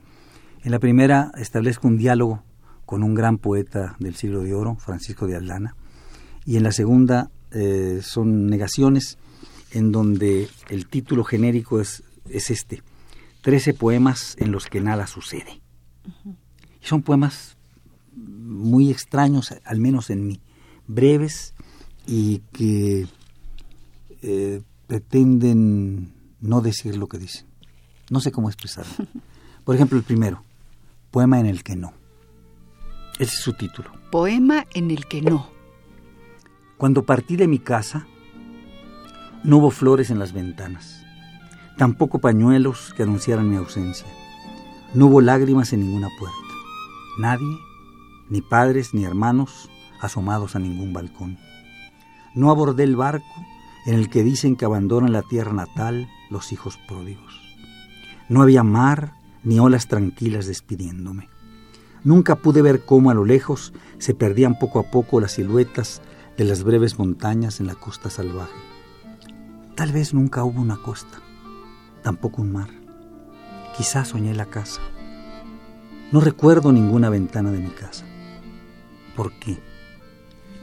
[0.63, 2.43] En la primera establezco un diálogo
[2.91, 5.77] con un gran poeta del siglo de oro, Francisco de Aldana,
[6.45, 9.17] y en la segunda eh, son negaciones
[9.71, 12.83] en donde el título genérico es, es este,
[13.43, 15.61] Trece poemas en los que nada sucede.
[16.83, 17.57] Y son poemas
[18.17, 20.41] muy extraños, al menos en mí,
[20.89, 21.55] breves
[22.09, 23.07] y que
[24.23, 27.47] eh, pretenden no decir lo que dicen.
[28.11, 29.07] No sé cómo expresarlo.
[29.65, 30.43] Por ejemplo, el primero,
[31.13, 32.00] poema en el que no.
[33.21, 33.91] Ese es su título.
[34.11, 35.51] Poema en el que no.
[36.79, 38.07] Cuando partí de mi casa,
[39.45, 41.05] no hubo flores en las ventanas,
[41.77, 44.07] tampoco pañuelos que anunciaran mi ausencia.
[44.95, 46.39] No hubo lágrimas en ninguna puerta.
[47.19, 47.59] Nadie,
[48.31, 49.69] ni padres ni hermanos,
[50.01, 51.37] asomados a ningún balcón.
[52.35, 53.45] No abordé el barco
[53.85, 57.39] en el que dicen que abandonan la tierra natal los hijos pródigos.
[58.31, 59.13] No había mar
[59.45, 61.29] ni olas tranquilas despidiéndome.
[62.03, 66.01] Nunca pude ver cómo a lo lejos se perdían poco a poco las siluetas
[66.39, 68.59] de las breves montañas en la costa salvaje.
[69.75, 71.21] Tal vez nunca hubo una costa,
[72.03, 72.71] tampoco un mar.
[73.77, 74.81] Quizás soñé la casa.
[76.11, 78.07] No recuerdo ninguna ventana de mi casa.
[79.15, 79.59] ¿Por qué?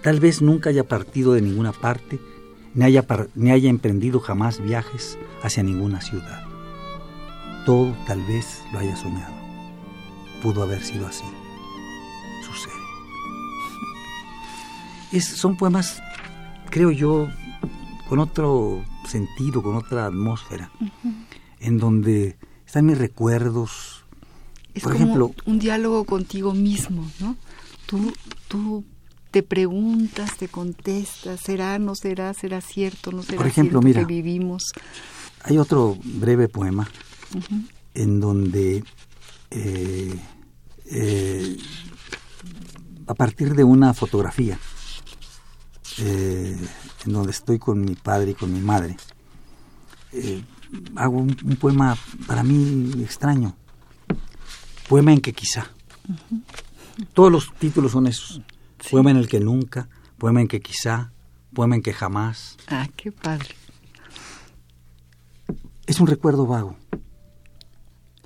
[0.01, 2.19] Tal vez nunca haya partido de ninguna parte,
[2.73, 6.43] ni haya, ni haya emprendido jamás viajes hacia ninguna ciudad.
[7.65, 9.36] Todo tal vez lo haya soñado
[10.41, 11.23] pudo haber sido así.
[12.45, 12.73] Sucede.
[15.11, 16.01] Es, son poemas,
[16.69, 17.27] creo yo,
[18.09, 20.71] con otro sentido, con otra atmósfera,
[21.59, 24.03] en donde están mis recuerdos.
[24.73, 27.35] Es Por como ejemplo, un diálogo contigo mismo, ¿no?
[27.85, 28.13] Tú,
[28.47, 28.83] tú
[29.31, 34.01] te preguntas, te contestas, será, no será, será cierto, no será Por ejemplo, cierto mira,
[34.01, 34.63] que vivimos.
[35.43, 36.87] Hay otro breve poema
[37.93, 38.83] en donde
[39.49, 40.19] eh,
[40.91, 41.57] eh,
[43.07, 44.59] a partir de una fotografía
[45.99, 46.57] eh,
[47.05, 48.97] en donde estoy con mi padre y con mi madre,
[50.95, 53.55] hago un, poema para mí extraño,
[54.89, 55.71] poema en que quizá.
[57.13, 58.41] Todos los títulos son esos.
[58.91, 61.11] Poema en el que nunca, poema en que quizá,
[61.53, 62.57] poema en que jamás.
[62.67, 63.55] Ah, qué padre.
[65.85, 66.75] Es un recuerdo vago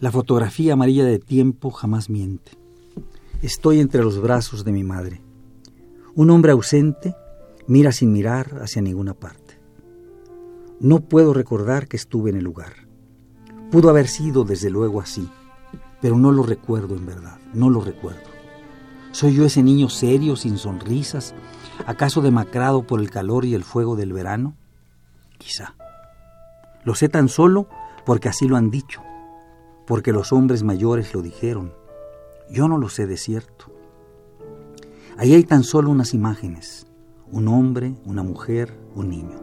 [0.01, 2.57] la fotografía amarilla de tiempo jamás miente.
[3.43, 5.21] Estoy entre los brazos de mi madre.
[6.15, 7.15] Un hombre ausente
[7.67, 9.59] mira sin mirar hacia ninguna parte.
[10.79, 12.87] No puedo recordar que estuve en el lugar.
[13.69, 15.29] Pudo haber sido desde luego así,
[16.01, 18.31] pero no lo recuerdo en verdad, no lo recuerdo.
[19.11, 21.35] ¿Soy yo ese niño serio, sin sonrisas,
[21.85, 24.55] acaso demacrado por el calor y el fuego del verano?
[25.37, 25.75] Quizá.
[26.85, 27.67] Lo sé tan solo
[28.03, 29.03] porque así lo han dicho
[29.85, 31.73] porque los hombres mayores lo dijeron.
[32.49, 33.65] Yo no lo sé de cierto.
[35.17, 36.87] Ahí hay tan solo unas imágenes,
[37.31, 39.39] un hombre, una mujer, un niño.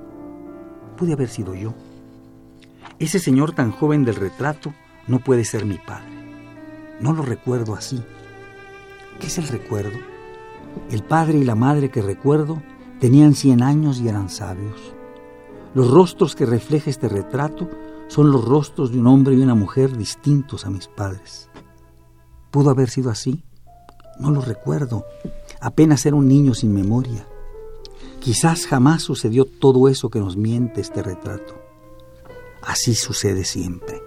[0.97, 1.75] Pude haber sido yo.
[2.99, 4.75] Ese señor tan joven del retrato
[5.07, 6.17] no puede ser mi padre.
[7.01, 8.03] no lo recuerdo así.
[9.21, 9.99] ¿Qué es el recuerdo?
[10.91, 12.61] El padre y la madre que recuerdo
[13.01, 14.95] tenían cien años y eran sabios.
[15.75, 17.69] Los rostros que refleja este retrato
[18.09, 21.49] son los rostros de un hombre y una mujer distintos a mis padres.
[22.51, 23.45] ¿Pudo haber sido así?
[24.19, 25.05] No lo recuerdo.
[25.61, 27.27] Apenas era un niño sin memoria.
[28.21, 31.55] Quizás jamás sucedió todo eso que nos miente este retrato.
[32.63, 34.03] Así sucede siempre.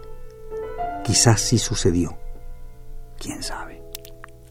[1.06, 2.18] Quizás sí sucedió.
[3.18, 3.82] ¿Quién sabe?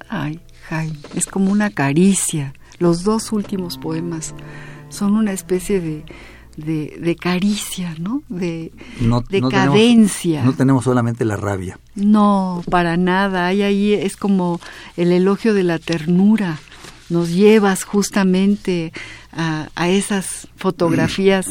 [0.08, 2.54] Ay, Jaime, es como una caricia.
[2.78, 4.34] Los dos últimos poemas
[4.88, 6.04] son una especie de,
[6.60, 8.22] de, caricia, ¿no?
[8.28, 8.72] De,
[9.28, 10.44] de cadencia.
[10.44, 11.78] no tenemos solamente la rabia.
[11.94, 13.46] No, para nada.
[13.46, 14.60] Hay ahí, es como
[14.96, 16.58] el elogio de la ternura.
[17.08, 18.92] Nos llevas justamente
[19.32, 21.46] a, a esas fotografías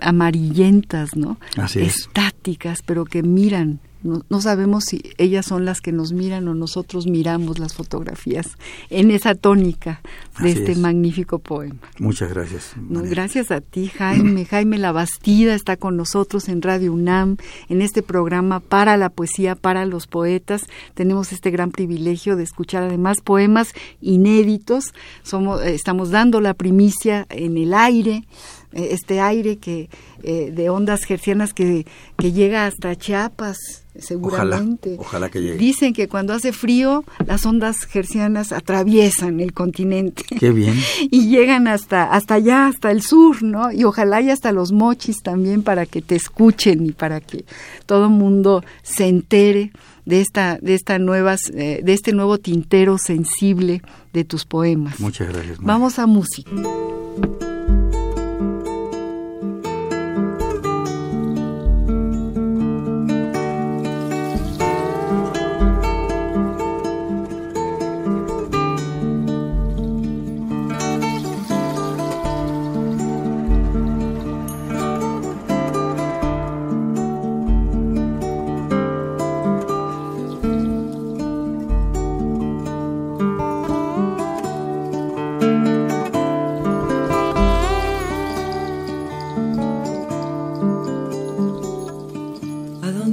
[0.00, 1.38] amarillentas, ¿no?
[1.56, 6.54] Así Estáticas, pero que miran no, sabemos si ellas son las que nos miran o
[6.54, 8.56] nosotros miramos las fotografías
[8.90, 10.00] en esa tónica
[10.40, 11.76] de este magnífico poema.
[11.98, 12.72] Muchas gracias.
[12.76, 14.44] gracias a ti, Jaime.
[14.50, 17.36] Jaime Labastida está con nosotros en Radio UNAM,
[17.68, 20.62] en este programa para la poesía, para los poetas.
[20.94, 24.94] Tenemos este gran privilegio de escuchar además poemas inéditos.
[25.22, 28.24] Somos, eh, estamos dando la primicia en el aire
[28.72, 29.88] este aire que
[30.22, 31.86] eh, de ondas gercianas que,
[32.18, 34.96] que llega hasta Chiapas seguramente.
[34.98, 35.56] Ojalá, que llegue.
[35.56, 40.24] Dicen que cuando hace frío, las ondas gercianas atraviesan el continente.
[40.38, 40.74] Qué bien.
[41.10, 43.72] y llegan hasta, hasta allá, hasta el sur, ¿no?
[43.72, 47.44] Y ojalá y hasta los mochis también para que te escuchen y para que
[47.86, 49.72] todo mundo se entere
[50.04, 55.00] de esta, de esta nuevas, eh, de este nuevo tintero sensible de tus poemas.
[55.00, 55.58] Muchas gracias.
[55.60, 56.50] Vamos a música.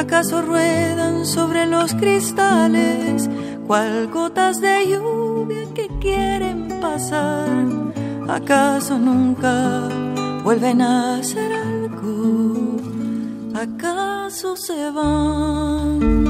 [0.00, 3.28] ¿Acaso ruedan sobre los cristales
[3.66, 7.46] cual gotas de lluvia que quieren pasar?
[8.26, 9.90] ¿Acaso nunca
[10.42, 12.80] vuelven a hacer algo?
[13.54, 16.29] ¿Acaso se van?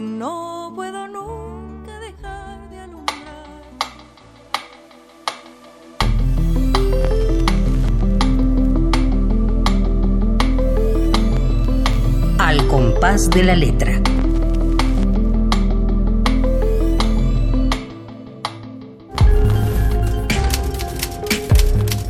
[0.00, 3.62] No puedo nunca dejar de alumbrar?
[12.38, 14.00] Al compás de la letra.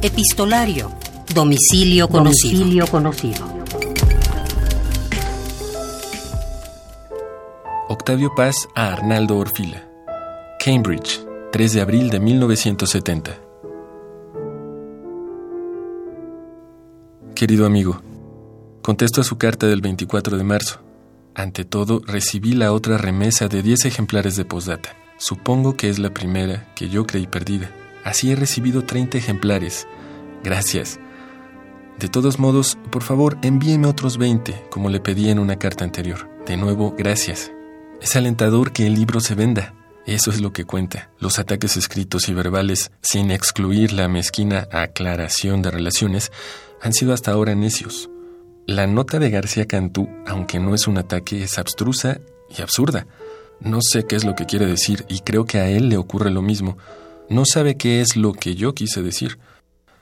[0.02, 0.90] Epistolario.
[1.34, 2.86] Domicilio conocido.
[2.86, 3.49] conocido.
[8.00, 9.86] Octavio Paz a Arnaldo Orfila.
[10.58, 11.20] Cambridge,
[11.52, 13.38] 3 de abril de 1970.
[17.34, 18.00] Querido amigo,
[18.80, 20.80] contesto a su carta del 24 de marzo.
[21.34, 24.96] Ante todo, recibí la otra remesa de 10 ejemplares de postdata.
[25.18, 27.70] Supongo que es la primera que yo creí perdida
[28.02, 29.86] Así he recibido 30 ejemplares.
[30.42, 30.98] Gracias.
[31.98, 36.30] De todos modos, por favor, envíeme otros 20, como le pedí en una carta anterior.
[36.46, 37.52] De nuevo, gracias.
[38.00, 39.74] Es alentador que el libro se venda.
[40.06, 41.10] Eso es lo que cuenta.
[41.18, 46.32] Los ataques escritos y verbales, sin excluir la mezquina aclaración de relaciones,
[46.80, 48.08] han sido hasta ahora necios.
[48.66, 53.06] La nota de García Cantú, aunque no es un ataque, es abstrusa y absurda.
[53.60, 56.30] No sé qué es lo que quiere decir y creo que a él le ocurre
[56.30, 56.78] lo mismo.
[57.28, 59.38] No sabe qué es lo que yo quise decir.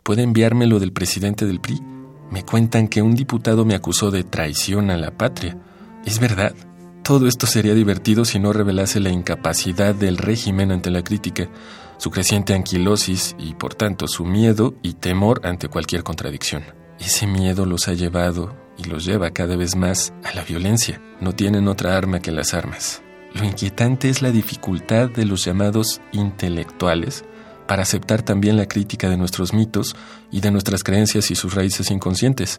[0.05, 1.83] ¿Puede enviarme lo del presidente del PRI?
[2.31, 5.59] Me cuentan que un diputado me acusó de traición a la patria.
[6.07, 6.55] Es verdad.
[7.03, 11.49] Todo esto sería divertido si no revelase la incapacidad del régimen ante la crítica,
[11.97, 16.63] su creciente anquilosis y, por tanto, su miedo y temor ante cualquier contradicción.
[16.99, 21.01] Ese miedo los ha llevado y los lleva cada vez más a la violencia.
[21.21, 23.03] No tienen otra arma que las armas.
[23.35, 27.25] Lo inquietante es la dificultad de los llamados intelectuales
[27.67, 29.95] para aceptar también la crítica de nuestros mitos
[30.31, 32.59] y de nuestras creencias y sus raíces inconscientes.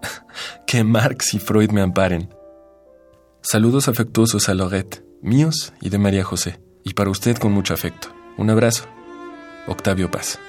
[0.66, 2.28] que Marx y Freud me amparen.
[3.48, 8.08] Saludos afectuosos a Lorette, míos y de María José, y para usted con mucho afecto.
[8.36, 8.86] Un abrazo.
[9.68, 10.40] Octavio Paz.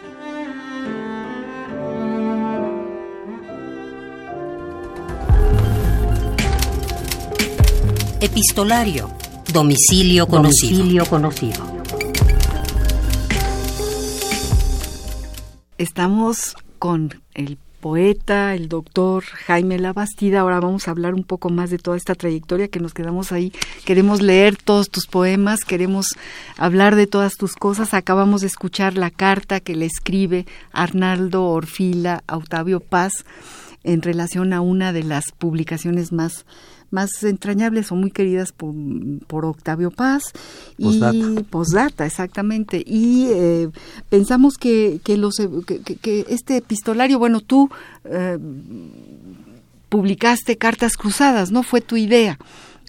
[8.19, 9.11] Epistolario.
[9.53, 10.71] Domicilio conocido.
[10.71, 11.83] Domicilio conocido.
[15.77, 20.41] Estamos con el poeta, el doctor Jaime Labastida.
[20.41, 23.53] Ahora vamos a hablar un poco más de toda esta trayectoria que nos quedamos ahí.
[23.85, 26.15] Queremos leer todos tus poemas, queremos
[26.57, 27.93] hablar de todas tus cosas.
[27.93, 33.25] Acabamos de escuchar la carta que le escribe Arnaldo Orfila a Octavio Paz
[33.83, 36.45] en relación a una de las publicaciones más
[36.91, 38.73] más entrañables o muy queridas por,
[39.27, 40.23] por Octavio Paz.
[40.77, 40.99] Y
[41.49, 42.05] postdata.
[42.05, 42.83] exactamente.
[42.85, 43.69] Y eh,
[44.09, 45.35] pensamos que que los
[45.65, 47.69] que, este epistolario bueno tú
[48.05, 48.37] eh,
[49.89, 52.37] publicaste cartas cruzadas no fue tu idea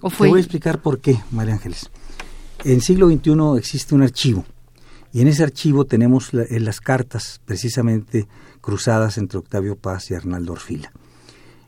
[0.03, 1.91] o fue Te voy a explicar por qué María Ángeles.
[2.65, 4.45] En siglo XXI existe un archivo
[5.13, 8.27] y en ese archivo tenemos las cartas precisamente
[8.61, 10.93] cruzadas entre Octavio Paz y Arnaldo Orfila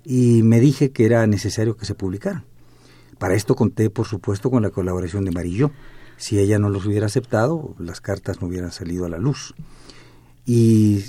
[0.05, 2.45] y me dije que era necesario que se publicaran.
[3.19, 5.71] Para esto conté, por supuesto, con la colaboración de Marillo.
[6.17, 9.55] Si ella no los hubiera aceptado, las cartas no hubieran salido a la luz.
[10.47, 11.05] Y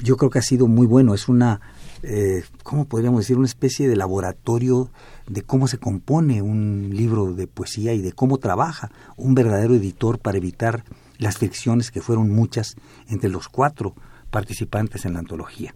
[0.00, 1.14] yo creo que ha sido muy bueno.
[1.14, 1.60] Es una,
[2.02, 3.36] eh, ¿cómo podríamos decir?
[3.36, 4.90] Una especie de laboratorio
[5.28, 10.18] de cómo se compone un libro de poesía y de cómo trabaja un verdadero editor
[10.18, 10.84] para evitar
[11.18, 12.76] las fricciones que fueron muchas
[13.08, 13.94] entre los cuatro
[14.30, 15.74] participantes en la antología.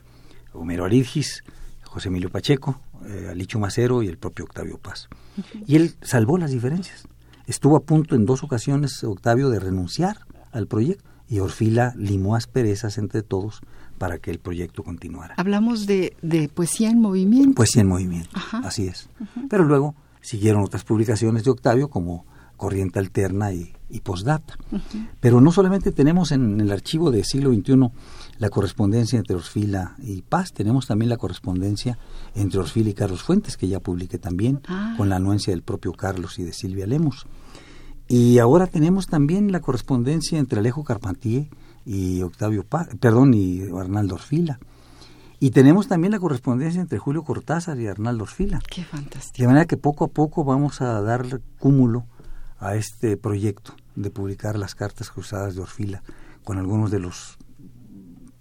[0.53, 1.44] Homero Aridgis,
[1.91, 5.09] José Emilio Pacheco, eh, Alicho Macero y el propio Octavio Paz.
[5.66, 7.09] Y él salvó las diferencias.
[7.49, 10.18] Estuvo a punto en dos ocasiones Octavio de renunciar
[10.53, 13.61] al proyecto y Orfila limó asperezas entre todos
[13.99, 15.34] para que el proyecto continuara.
[15.36, 16.14] Hablamos de,
[16.55, 17.57] poesía en movimiento.
[17.57, 19.09] Poesía en movimiento, así es.
[19.49, 22.24] Pero luego siguieron otras publicaciones de Octavio como
[22.57, 24.57] Corriente Alterna y, y Postdata.
[25.18, 27.91] Pero no solamente tenemos en el archivo del siglo XXI
[28.41, 31.99] la correspondencia entre Orfila y Paz, tenemos también la correspondencia
[32.34, 34.95] entre Orfila y Carlos Fuentes, que ya publiqué también, ah.
[34.97, 37.26] con la anuencia del propio Carlos y de Silvia Lemos.
[38.09, 41.49] Y ahora tenemos también la correspondencia entre Alejo Carpentier
[41.84, 44.59] y Octavio Paz, perdón, y Arnaldo Orfila.
[45.38, 48.61] Y tenemos también la correspondencia entre Julio Cortázar y Arnaldo Orfila.
[48.70, 49.43] Qué fantástico.
[49.43, 52.07] De manera que poco a poco vamos a dar cúmulo
[52.59, 56.03] a este proyecto de publicar las cartas cruzadas de Orfila
[56.43, 57.36] con algunos de los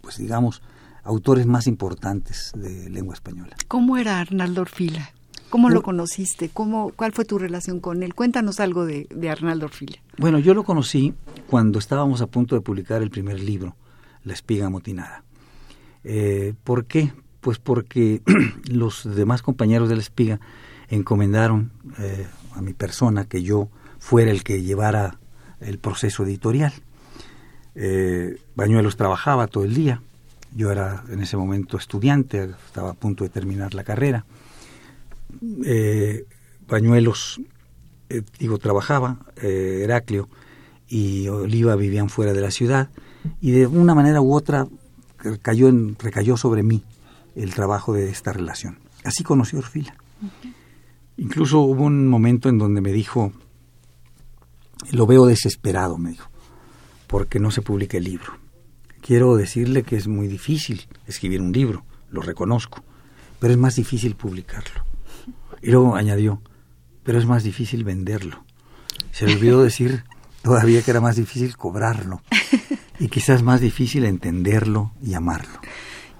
[0.09, 0.63] pues digamos,
[1.03, 3.55] autores más importantes de lengua española.
[3.67, 5.11] ¿Cómo era Arnaldo Orfila?
[5.51, 6.49] ¿Cómo lo conociste?
[6.49, 8.15] ¿Cómo, ¿Cuál fue tu relación con él?
[8.15, 9.99] Cuéntanos algo de, Arnaldo Orfila.
[10.17, 11.13] Bueno, yo lo conocí
[11.47, 13.75] cuando estábamos a punto de publicar el primer libro,
[14.23, 15.23] La espiga amotinada.
[16.03, 17.13] Eh, ¿Por qué?
[17.39, 18.23] Pues porque
[18.65, 20.39] los demás compañeros de La espiga
[20.87, 25.19] encomendaron eh, a mi persona que yo fuera el que llevara
[25.59, 26.73] el proceso editorial.
[27.81, 30.01] Eh, Bañuelos trabajaba todo el día,
[30.53, 34.25] yo era en ese momento estudiante, estaba a punto de terminar la carrera.
[35.63, 36.25] Eh,
[36.67, 37.39] Bañuelos,
[38.09, 40.27] eh, digo, trabajaba, Heraclio
[40.89, 42.89] y Oliva vivían fuera de la ciudad
[43.39, 44.67] y de una manera u otra
[45.41, 46.83] cayó en, recayó sobre mí
[47.35, 48.77] el trabajo de esta relación.
[49.05, 49.95] Así conocí a Orfila.
[51.15, 53.31] Incluso hubo un momento en donde me dijo,
[54.91, 56.29] lo veo desesperado, me dijo
[57.09, 58.37] porque no se publica el libro.
[59.01, 62.83] Quiero decirle que es muy difícil escribir un libro, lo reconozco,
[63.39, 64.85] pero es más difícil publicarlo.
[65.63, 66.39] Y luego añadió,
[67.03, 68.43] pero es más difícil venderlo.
[69.11, 70.03] Se le olvidó decir
[70.43, 72.21] todavía que era más difícil cobrarlo.
[72.99, 75.59] y quizás más difícil entenderlo y amarlo.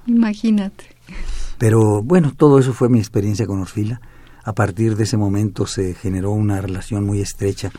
[0.08, 0.96] Imagínate.
[1.60, 4.02] Pero bueno, todo eso fue mi experiencia con Orfila.
[4.44, 7.72] A partir de ese momento se generó una relación muy estrecha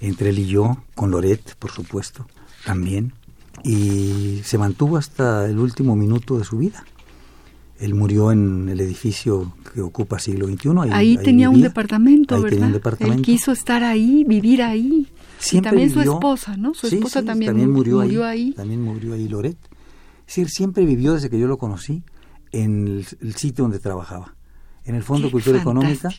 [0.00, 2.26] entre él y yo, con Loret, por supuesto,
[2.64, 3.12] también,
[3.62, 6.84] y se mantuvo hasta el último minuto de su vida.
[7.78, 10.70] Él murió en el edificio que ocupa siglo XXI.
[10.92, 12.50] Ahí, tenía un departamento, ¿verdad?
[12.50, 13.18] Tenía un departamento.
[13.18, 15.08] Él quiso estar ahí, vivir ahí.
[15.38, 16.72] Siempre también vivió, su esposa, ¿no?
[16.74, 18.52] Su sí, esposa sí, también, murió, murió ahí, ahí.
[18.52, 19.58] También murió ahí Loret.
[20.20, 22.02] Es decir, siempre vivió desde que yo lo conocí
[22.52, 24.34] en el, el sitio donde trabajaba.
[24.84, 26.10] En el Fondo de Qué Cultura Económica,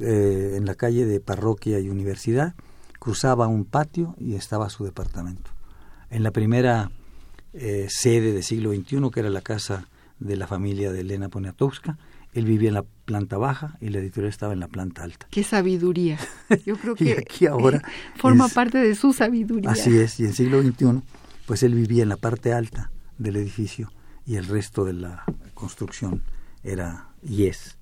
[0.00, 2.54] eh, en la calle de Parroquia y Universidad,
[2.98, 5.50] cruzaba un patio y estaba su departamento.
[6.10, 6.90] En la primera
[7.52, 9.88] eh, sede del siglo XXI, que era la casa
[10.18, 11.98] de la familia de Elena Poniatowska,
[12.34, 15.26] él vivía en la planta baja y la editorial estaba en la planta alta.
[15.30, 16.18] Qué sabiduría.
[16.66, 17.82] Yo creo Y que aquí ahora
[18.16, 19.70] forma es- parte de su sabiduría.
[19.70, 21.02] Así es, y en siglo XXI,
[21.46, 23.90] pues él vivía en la parte alta del edificio
[24.26, 26.22] y el resto de la construcción
[26.62, 27.78] era y es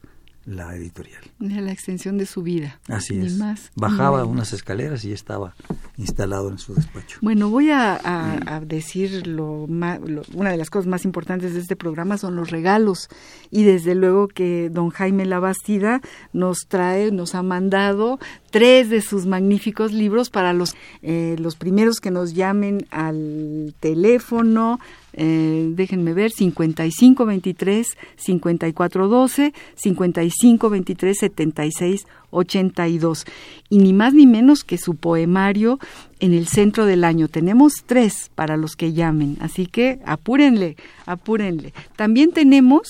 [0.47, 1.23] la editorial.
[1.41, 2.79] Era la extensión de su vida.
[2.89, 3.37] Así es.
[3.37, 5.55] más, Bajaba unas escaleras y estaba
[5.99, 7.19] instalado en su despacho.
[7.21, 11.61] Bueno, voy a, a- a decir lo lo- una de las cosas más importantes de
[11.61, 13.09] este programa son los regalos
[13.51, 16.01] y desde luego que don Jaime Labastida
[16.33, 18.19] nos trae, nos ha mandado
[18.51, 24.79] tres de sus magníficos libros para los eh, los primeros que nos llamen al teléfono.
[25.17, 33.25] Eh, déjenme ver, 5523 5412, 5523 76 82.
[33.69, 35.79] Y ni más ni menos que su poemario
[36.21, 37.29] en el centro del año.
[37.29, 41.73] Tenemos tres para los que llamen, así que apúrenle, apúrenle.
[41.97, 42.89] También tenemos,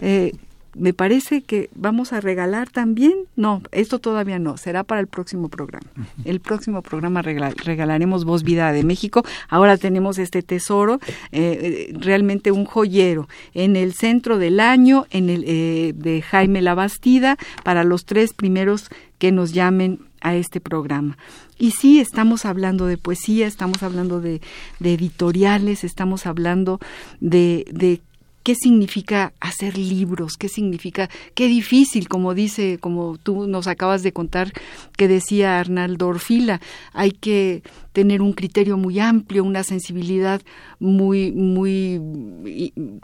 [0.00, 0.32] eh,
[0.78, 5.48] me parece que vamos a regalar también, no, esto todavía no, será para el próximo
[5.48, 5.86] programa.
[6.24, 9.24] El próximo programa regala- regalaremos Voz Vida de México.
[9.48, 11.00] Ahora tenemos este tesoro,
[11.32, 16.62] eh, eh, realmente un joyero, en el centro del año, en el eh, de Jaime
[16.62, 21.16] Labastida, para los tres primeros que nos llamen a este programa.
[21.58, 24.40] Y sí, estamos hablando de poesía, estamos hablando de,
[24.78, 26.78] de editoriales, estamos hablando
[27.20, 28.00] de, de
[28.48, 34.14] qué significa hacer libros, qué significa, qué difícil, como dice, como tú nos acabas de
[34.14, 34.54] contar,
[34.96, 36.58] que decía Arnaldo Orfila,
[36.94, 40.40] hay que tener un criterio muy amplio, una sensibilidad
[40.80, 42.00] muy, muy,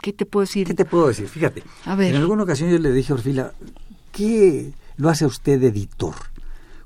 [0.01, 0.65] ¿qué te puedo decir?
[0.65, 1.27] ¿Qué te puedo decir?
[1.27, 2.15] Fíjate, A ver.
[2.15, 3.53] en alguna ocasión yo le dije a Orfila,
[4.13, 6.15] ¿qué lo hace usted editor?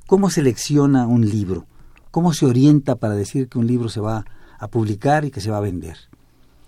[0.05, 1.65] ¿Cómo selecciona un libro?
[2.11, 4.25] ¿Cómo se orienta para decir que un libro se va
[4.59, 5.95] a publicar y que se va a vender?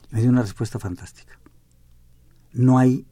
[0.10, 1.41] Me dio una respuesta fantástica.
[2.54, 3.06] No hay,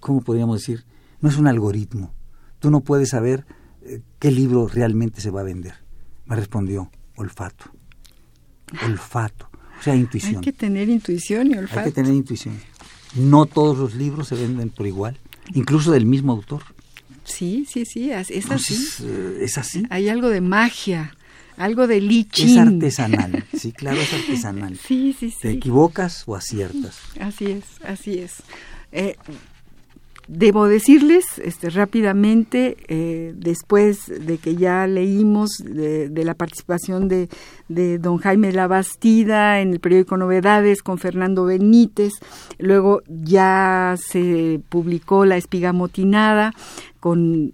[0.00, 0.84] ¿cómo podríamos decir?
[1.20, 2.14] No es un algoritmo.
[2.58, 3.44] Tú no puedes saber
[3.82, 5.74] eh, qué libro realmente se va a vender.
[6.26, 7.66] Me respondió, olfato.
[8.84, 9.48] Olfato.
[9.78, 10.36] O sea, intuición.
[10.36, 11.80] Hay que tener intuición y olfato.
[11.80, 12.58] Hay que tener intuición.
[13.14, 15.18] No todos los libros se venden por igual,
[15.54, 16.62] incluso del mismo autor.
[17.24, 18.34] Sí, sí, sí, es así.
[18.34, 19.84] Entonces, eh, es así.
[19.90, 21.16] Hay algo de magia,
[21.56, 23.44] algo de Li Es artesanal.
[23.56, 24.78] Sí, claro, es artesanal.
[24.86, 25.56] Sí, sí, Te sí.
[25.56, 26.98] equivocas o aciertas.
[27.20, 28.42] Así es, así es.
[28.92, 29.16] Eh,
[30.28, 37.28] debo decirles este, rápidamente, eh, después de que ya leímos de, de la participación de,
[37.68, 42.12] de don Jaime Labastida en el periódico Novedades con Fernando Benítez,
[42.58, 46.52] luego ya se publicó La espiga motinada
[47.00, 47.52] con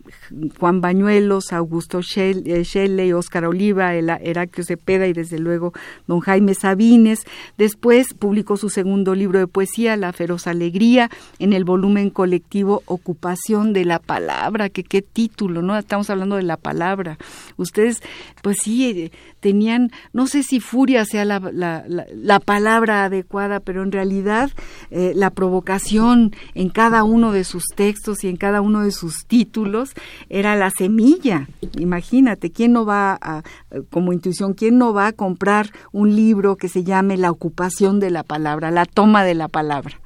[0.58, 5.72] Juan Bañuelos, Augusto eh, Shelley, Óscar Oliva, Heraclio Cepeda y desde luego
[6.06, 7.24] don Jaime Sabines.
[7.58, 13.72] Después publicó su segundo libro de poesía, La feroz alegría, en el volumen colectivo Ocupación
[13.72, 15.76] de la palabra, que qué título, ¿no?
[15.76, 17.18] Estamos hablando de la palabra.
[17.56, 18.00] Ustedes,
[18.42, 23.60] pues sí, eh, tenían, no sé si furia sea la, la- la- la palabra adecuada,
[23.60, 24.50] pero en realidad
[24.90, 29.26] eh, la provocación en cada uno de sus textos y en cada uno de sus
[29.32, 29.92] títulos
[30.28, 31.48] era la semilla.
[31.78, 33.42] Imagínate, ¿quién no va a,
[33.90, 38.10] como intuición, quién no va a comprar un libro que se llame La ocupación de
[38.10, 39.98] la palabra, la toma de la palabra?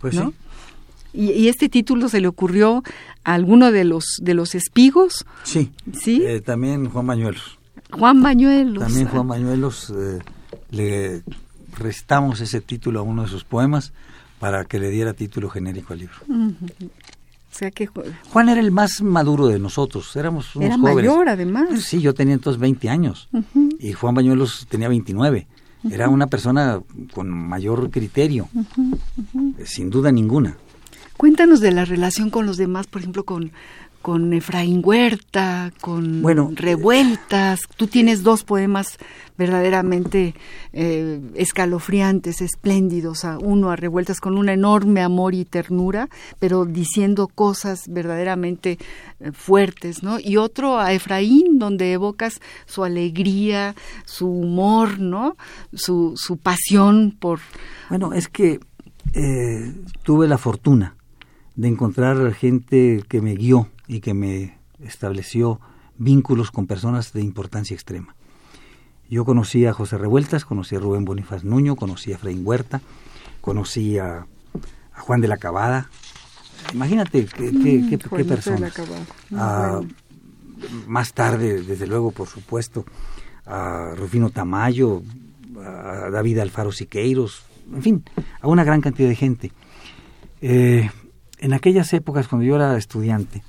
[0.00, 0.30] Pues ¿no?
[0.30, 0.36] sí.
[1.12, 2.82] Y, y este título se le ocurrió
[3.24, 5.70] a alguno de los de los espigos, Sí.
[5.92, 6.22] ¿sí?
[6.26, 7.58] Eh, también Juan Bañuelos.
[7.90, 8.82] Juan Bañuelos.
[8.84, 10.20] También Juan Bañuelos eh,
[10.70, 11.22] le
[11.76, 13.92] restamos ese título a uno de sus poemas
[14.40, 16.16] para que le diera título genérico al libro.
[17.52, 21.10] O sea que ju- Juan era el más maduro de nosotros, éramos unos era jóvenes.
[21.10, 21.82] mayor además.
[21.82, 23.28] Sí, yo tenía entonces 20 años
[23.78, 25.46] y Juan Bañuelos tenía 29.
[25.90, 26.80] Era una persona
[27.12, 28.48] con mayor criterio,
[29.64, 30.56] sin duda ninguna.
[31.16, 33.52] Cuéntanos de la relación con los demás, por ejemplo, con,
[34.02, 36.22] con Efraín Huerta, con
[36.56, 37.60] Revueltas.
[37.76, 38.98] Tú tienes dos poemas
[39.38, 40.34] verdaderamente
[40.72, 47.28] eh, escalofriantes, espléndidos, a uno a Revueltas con un enorme amor y ternura, pero diciendo
[47.28, 48.78] cosas verdaderamente
[49.20, 50.18] eh, fuertes, ¿no?
[50.20, 53.74] Y otro a Efraín, donde evocas su alegría,
[54.04, 55.36] su humor, ¿no?
[55.72, 57.40] Su, su pasión por...
[57.88, 58.60] Bueno, es que
[59.14, 60.96] eh, tuve la fortuna
[61.56, 65.60] de encontrar gente que me guió y que me estableció
[65.98, 68.14] vínculos con personas de importancia extrema.
[69.08, 72.80] Yo conocí a José Revueltas, conocí a Rubén Bonifaz Nuño, conocí a Freín Huerta,
[73.40, 74.26] conocí a,
[74.94, 75.90] Juan de la Cabada.
[76.72, 78.72] Imagínate qué, qué, qué, personas.
[80.86, 82.84] Más tarde, desde luego, por supuesto,
[83.44, 85.02] a Rufino Tamayo,
[85.62, 87.42] a David Alfaro Siqueiros,
[87.74, 88.04] en fin,
[88.40, 89.52] a una gran cantidad de gente.
[90.40, 90.90] Eh,
[91.42, 93.42] en aquellas épocas, cuando yo era estudiante,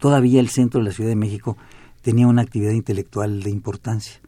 [0.00, 1.56] todavía el centro de la Ciudad de México
[2.02, 4.20] tenía una actividad intelectual de importancia.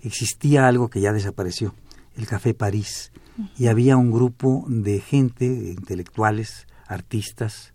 [0.00, 1.74] Existía algo que ya desapareció,
[2.16, 3.12] el Café París,
[3.58, 7.74] y había un grupo de gente, de intelectuales, artistas,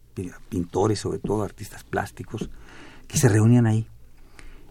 [0.50, 2.50] pintores sobre todo, artistas plásticos,
[3.08, 3.88] que se reunían ahí.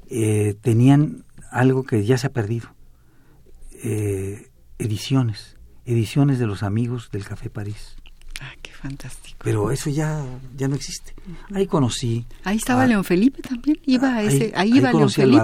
[0.08, 2.74] Eh, tenían algo que ya se ha perdido,
[3.84, 4.50] eh,
[4.80, 7.94] ediciones, ediciones de los amigos del Café París.
[8.44, 9.38] Ah, qué fantástico.
[9.42, 10.22] Pero eso ya,
[10.54, 11.14] ya no existe.
[11.54, 12.26] Ahí conocí.
[12.44, 13.78] Ahí estaba León Felipe también.
[13.86, 15.42] Iba ese, ahí, iba León Felipe.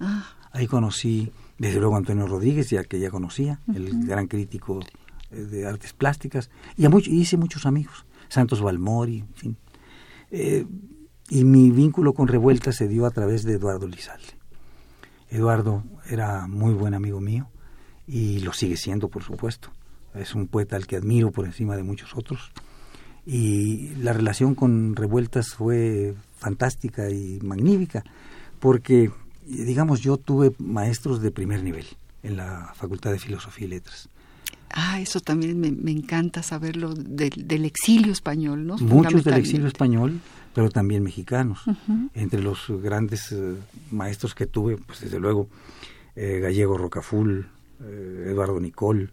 [0.00, 0.34] Ah.
[0.52, 4.80] Ahí conocí, desde luego, Antonio Rodríguez, ya que ya conocía, el gran crítico
[5.30, 6.50] de artes plásticas.
[6.76, 8.06] Y, a hice muchos amigos.
[8.28, 9.56] Santos Balmori, en fin.
[10.30, 10.64] Eh,
[11.28, 14.38] y mi vínculo con Revuelta se dio a través de Eduardo Lizalde.
[15.28, 17.50] Eduardo era muy buen amigo mío
[18.06, 19.70] y lo sigue siendo, por supuesto.
[20.14, 22.50] Es un poeta al que admiro por encima de muchos otros.
[23.26, 28.02] Y la relación con Revueltas fue fantástica y magnífica,
[28.58, 29.10] porque,
[29.46, 31.86] digamos, yo tuve maestros de primer nivel
[32.22, 34.08] en la Facultad de Filosofía y Letras.
[34.72, 38.78] Ah, eso también me, encanta saberlo del exilio español, ¿no?
[38.78, 40.20] Muchos del exilio español,
[40.54, 41.64] pero también mexicanos.
[42.14, 43.54] Entre los grandes eh,
[43.90, 45.48] maestros que tuve, pues desde luego,
[46.14, 47.48] eh, Gallego Rocaful,
[47.82, 49.10] eh, Eduardo Nicol,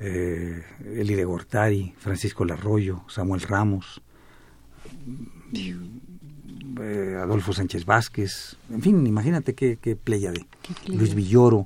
[0.00, 4.00] eh, Eli de Gortari, Francisco Larroyo, Samuel Ramos,
[6.80, 10.46] eh, Adolfo Sánchez Vázquez, en fin, imagínate qué, qué playa de
[10.86, 11.64] Luis Villoro,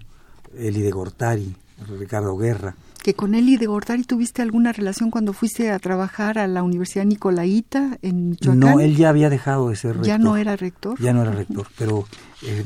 [0.57, 1.55] Eli de Gortari,
[1.99, 2.75] Ricardo Guerra.
[3.03, 7.05] ¿Que con Eli de Gortari tuviste alguna relación cuando fuiste a trabajar a la Universidad
[7.05, 8.61] Nicolaita en Michoacán?
[8.61, 10.07] No, él ya había dejado de ser rector.
[10.07, 11.01] ¿Ya no era rector?
[11.01, 12.07] Ya no era rector, pero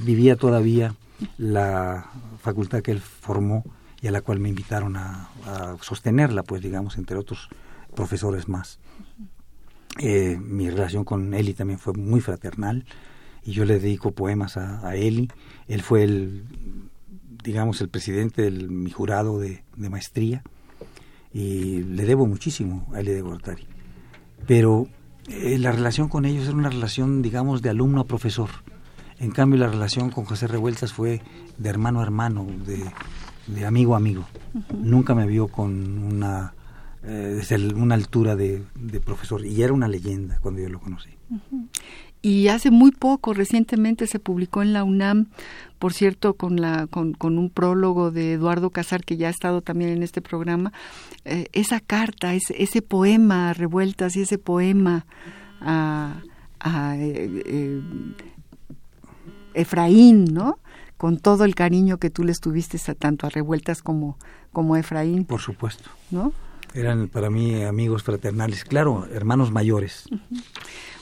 [0.05, 0.95] vivía todavía
[1.39, 2.11] la
[2.43, 3.65] facultad que él formó
[4.07, 5.29] a la cual me invitaron a,
[5.81, 7.49] sostenerla, pues digamos, entre otros
[7.95, 8.79] profesores más.
[9.99, 12.85] Eh, mi relación con Eli también fue muy fraternal
[13.43, 15.31] y yo le dedico poemas a, Eli.
[15.69, 16.45] Él fue el,
[17.43, 20.43] digamos, el presidente de mi jurado de, maestría
[21.33, 23.67] y le debo muchísimo a Eli de Gortari.
[24.47, 24.89] Pero
[25.29, 28.51] eh, la relación con ellos era una relación, digamos, de alumno a profesor.
[29.19, 31.23] En cambio, la relación con José Revueltas fue
[31.57, 32.85] de hermano a hermano, de,
[33.47, 34.25] de amigo a amigo.
[34.77, 36.55] Nunca me vio con una,
[37.03, 38.63] eh, desde una altura de,
[39.05, 39.45] profesor.
[39.45, 41.11] Y era una leyenda cuando yo lo conocí.
[42.23, 45.27] Y hace muy poco, recientemente se publicó en la UNAM,
[45.79, 49.61] por cierto, con, la, con, con un prólogo de Eduardo Casar, que ya ha estado
[49.61, 50.73] también en este programa,
[51.25, 55.07] eh, esa carta, ese, ese poema a Revueltas y ese poema
[55.61, 56.23] a,
[56.59, 57.81] a eh,
[59.55, 60.59] Efraín, ¿no?
[60.97, 64.19] Con todo el cariño que tú les tuviste tanto a Revueltas como,
[64.53, 65.25] como a Efraín.
[65.25, 65.91] Por supuesto.
[66.11, 66.33] ¿No?
[66.75, 70.05] Eran para mí amigos fraternales, claro, hermanos mayores.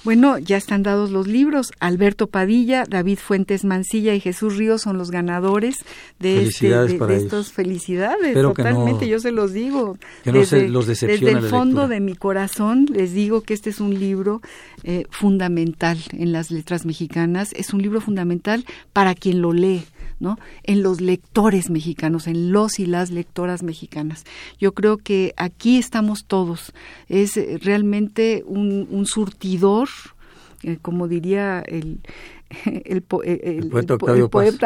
[0.04, 1.72] Bueno, ya están dados los libros.
[1.80, 5.76] Alberto Padilla, David Fuentes Mancilla y Jesús Ríos son los ganadores
[6.18, 8.34] de, este, de, estos felicidades.
[8.34, 9.96] totalmente, yo se los digo.
[10.22, 13.98] Que desde, los Desde el fondo de mi corazón les digo que este es un
[13.98, 14.42] libro
[14.82, 17.52] eh, fundamental en las letras mexicanas.
[17.54, 19.84] Es un libro fundamental para quien lo lee.
[20.24, 20.38] ¿No?
[20.64, 24.24] en los lectores mexicanos, en los y las lectoras mexicanas.
[24.58, 26.72] Yo creo que aquí estamos todos.
[27.08, 29.88] Es realmente un, un surtidor
[30.82, 32.00] como diría el,
[32.84, 33.94] el, poeta,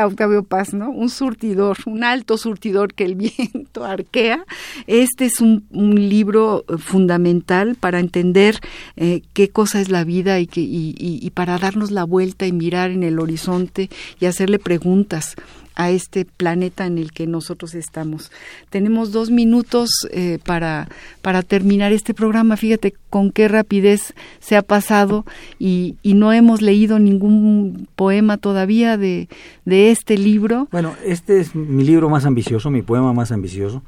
[0.07, 0.91] Octavio Paz, ¿no?
[0.91, 4.45] Un surtidor, un alto surtidor que el viento arquea.
[4.87, 8.59] Este es un, libro eh, fundamental para entender
[8.97, 12.91] eh, qué cosa es la vida y, que, y para darnos la vuelta y mirar
[12.91, 13.91] en el horizonte
[14.21, 15.37] y hacerle preguntas
[15.79, 18.33] a este planeta en el que nosotros estamos.
[18.69, 20.89] Tenemos dos minutos eh, para,
[21.23, 22.57] para terminar este programa.
[22.57, 25.25] Fíjate con qué rapidez se ha pasado
[25.59, 29.29] y, y no hemos leído ningún poema todavía de,
[29.65, 30.67] de este libro.
[30.73, 33.85] Bueno, este es mi libro más ambicioso, mi poema más ambicioso.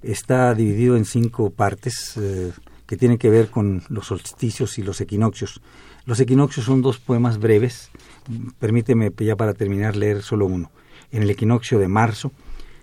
[0.00, 2.52] Está dividido en cinco partes eh,
[2.86, 5.60] que tienen que ver con los solsticios y los equinoccios.
[6.06, 7.90] Los equinoccios son dos poemas breves.
[8.60, 10.70] Permíteme ya para terminar leer solo uno
[11.12, 12.32] en el equinoccio de marzo,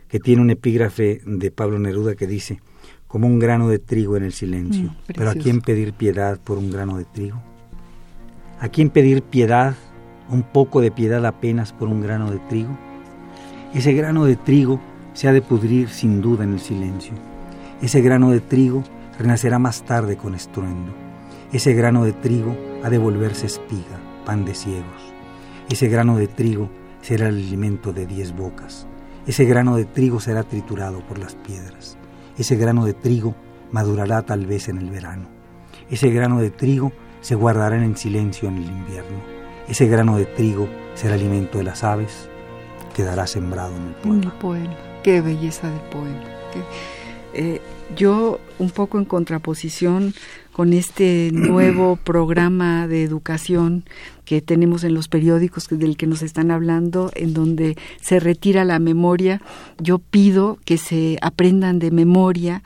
[0.07, 2.61] que tiene un epígrafe de Pablo Neruda que dice,
[3.07, 4.91] como un grano de trigo en el silencio.
[4.91, 7.41] Mm, Pero ¿a quién pedir piedad por un grano de trigo?
[8.59, 9.75] ¿A quién pedir piedad,
[10.29, 12.77] un poco de piedad apenas por un grano de trigo?
[13.73, 14.79] Ese grano de trigo
[15.13, 17.13] se ha de pudrir sin duda en el silencio.
[17.81, 18.83] Ese grano de trigo
[19.17, 20.93] renacerá más tarde con estruendo.
[21.51, 25.13] Ese grano de trigo ha de volverse espiga, pan de ciegos.
[25.69, 26.69] Ese grano de trigo
[27.09, 28.85] será el alimento de diez bocas.
[29.25, 31.97] Ese grano de trigo será triturado por las piedras.
[32.37, 33.33] Ese grano de trigo
[33.71, 35.27] madurará tal vez en el verano.
[35.89, 36.91] Ese grano de trigo
[37.21, 39.17] se guardará en silencio en el invierno.
[39.67, 42.29] Ese grano de trigo será alimento de las aves.
[42.95, 44.23] Quedará sembrado en el.
[44.25, 44.77] El poema.
[45.01, 46.23] Qué belleza de poema.
[47.33, 47.61] Eh,
[47.95, 50.13] yo, un poco en contraposición
[50.51, 53.83] con este nuevo programa de educación
[54.25, 58.77] que tenemos en los periódicos del que nos están hablando, en donde se retira la
[58.77, 59.41] memoria,
[59.79, 62.61] yo pido que se aprendan de memoria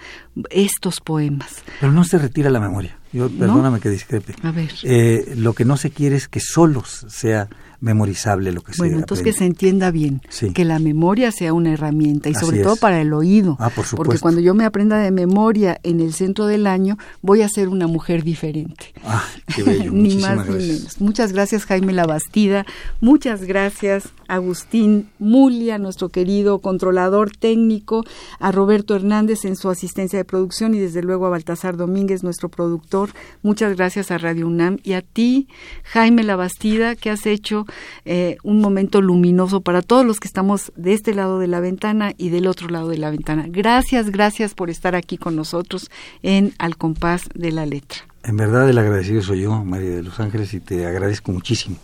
[0.49, 1.64] estos poemas.
[1.80, 2.97] Pero no se retira la memoria.
[3.14, 4.34] Yo, perdóname que discrepe.
[4.41, 4.72] A ver.
[4.84, 7.47] Eh, lo que no se quiere es que solos sea
[7.84, 10.21] memorizable lo que bueno, entonces que se entienda bien,
[10.53, 13.57] que la memoria sea una herramienta y sobre todo para el oído.
[13.59, 13.95] Ah, por supuesto.
[14.05, 17.67] Porque cuando yo me aprenda de memoria en el centro del año, voy a ser
[17.67, 18.93] una mujer diferente.
[19.03, 19.91] Ah, qué bello.
[19.93, 21.01] ni más ni menos.
[21.01, 22.65] Muchas gracias Jaime Labastida,
[23.01, 28.05] muchas gracias Agustín Mulia, nuestro querido controlador técnico,
[28.39, 32.47] a Roberto Hernández en su asistencia de producción y desde luego a Baltasar Domínguez, nuestro
[32.47, 33.09] productor.
[33.41, 35.49] Muchas gracias a Radio UNAM y a ti,
[35.84, 37.65] Jaime Labastida, que has hecho
[38.05, 42.13] eh, un momento luminoso para todos los que estamos de este lado de la ventana
[42.17, 43.45] y del otro lado de la ventana.
[43.47, 45.89] Gracias, gracias por estar aquí con nosotros
[46.21, 47.99] en Al compás de la letra.
[48.24, 51.78] En verdad el agradecido soy yo, María de los Ángeles, y te agradezco muchísimo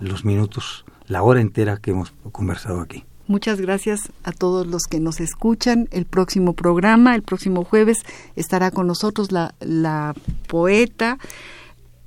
[0.00, 3.04] los minutos, la hora entera que hemos conversado aquí.
[3.28, 5.88] Muchas gracias a todos los que nos escuchan.
[5.92, 7.98] El próximo programa, el próximo jueves,
[8.36, 10.14] estará con nosotros la, la
[10.48, 11.18] poeta.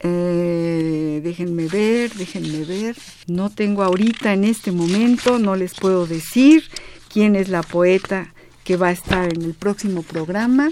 [0.07, 2.95] Eh, déjenme ver, déjenme ver.
[3.25, 6.63] No tengo ahorita en este momento, no les puedo decir
[7.11, 8.31] quién es la poeta
[8.63, 10.71] que va a estar en el próximo programa,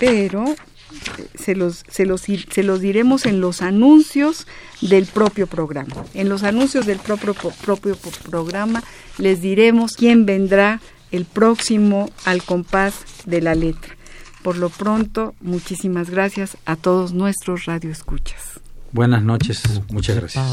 [0.00, 0.56] pero
[1.36, 4.48] se los, se los, se los diremos en los anuncios
[4.80, 5.94] del propio programa.
[6.14, 7.96] En los anuncios del propio, propio
[8.28, 8.82] programa
[9.18, 10.80] les diremos quién vendrá
[11.12, 13.97] el próximo al compás de la letra.
[14.42, 18.60] Por lo pronto, muchísimas gracias a todos nuestros radioescuchas.
[18.92, 19.62] Buenas noches,
[19.92, 20.44] muchas gracias.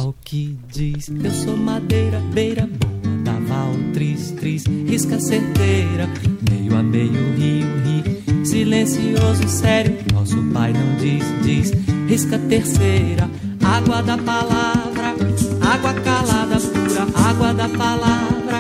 [8.56, 9.98] silencioso, sério.
[10.14, 11.72] Nosso pai não diz, diz,
[12.08, 13.30] risca terceira.
[13.64, 15.16] Água da palavra,
[15.62, 18.58] água calada pura, água da palavra,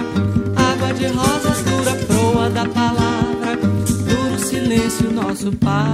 [0.56, 1.75] água de rosas
[4.90, 5.86] silêncio, nosso pai.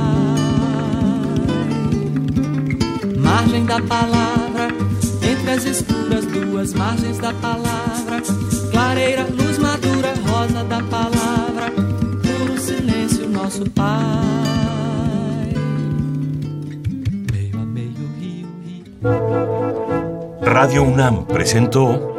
[3.17, 4.67] Margem da palavra,
[5.21, 8.21] entre as escuras duas margens da palavra,
[8.71, 11.41] clareira, luz madura, rosa da palavra
[13.51, 13.89] nosso Pai.
[17.31, 18.85] Meio a meio, rio, rio.
[20.41, 22.15] Radio UNAM presentó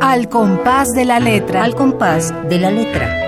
[0.00, 1.64] Al compás de la letra.
[1.64, 3.27] Al compás de la letra.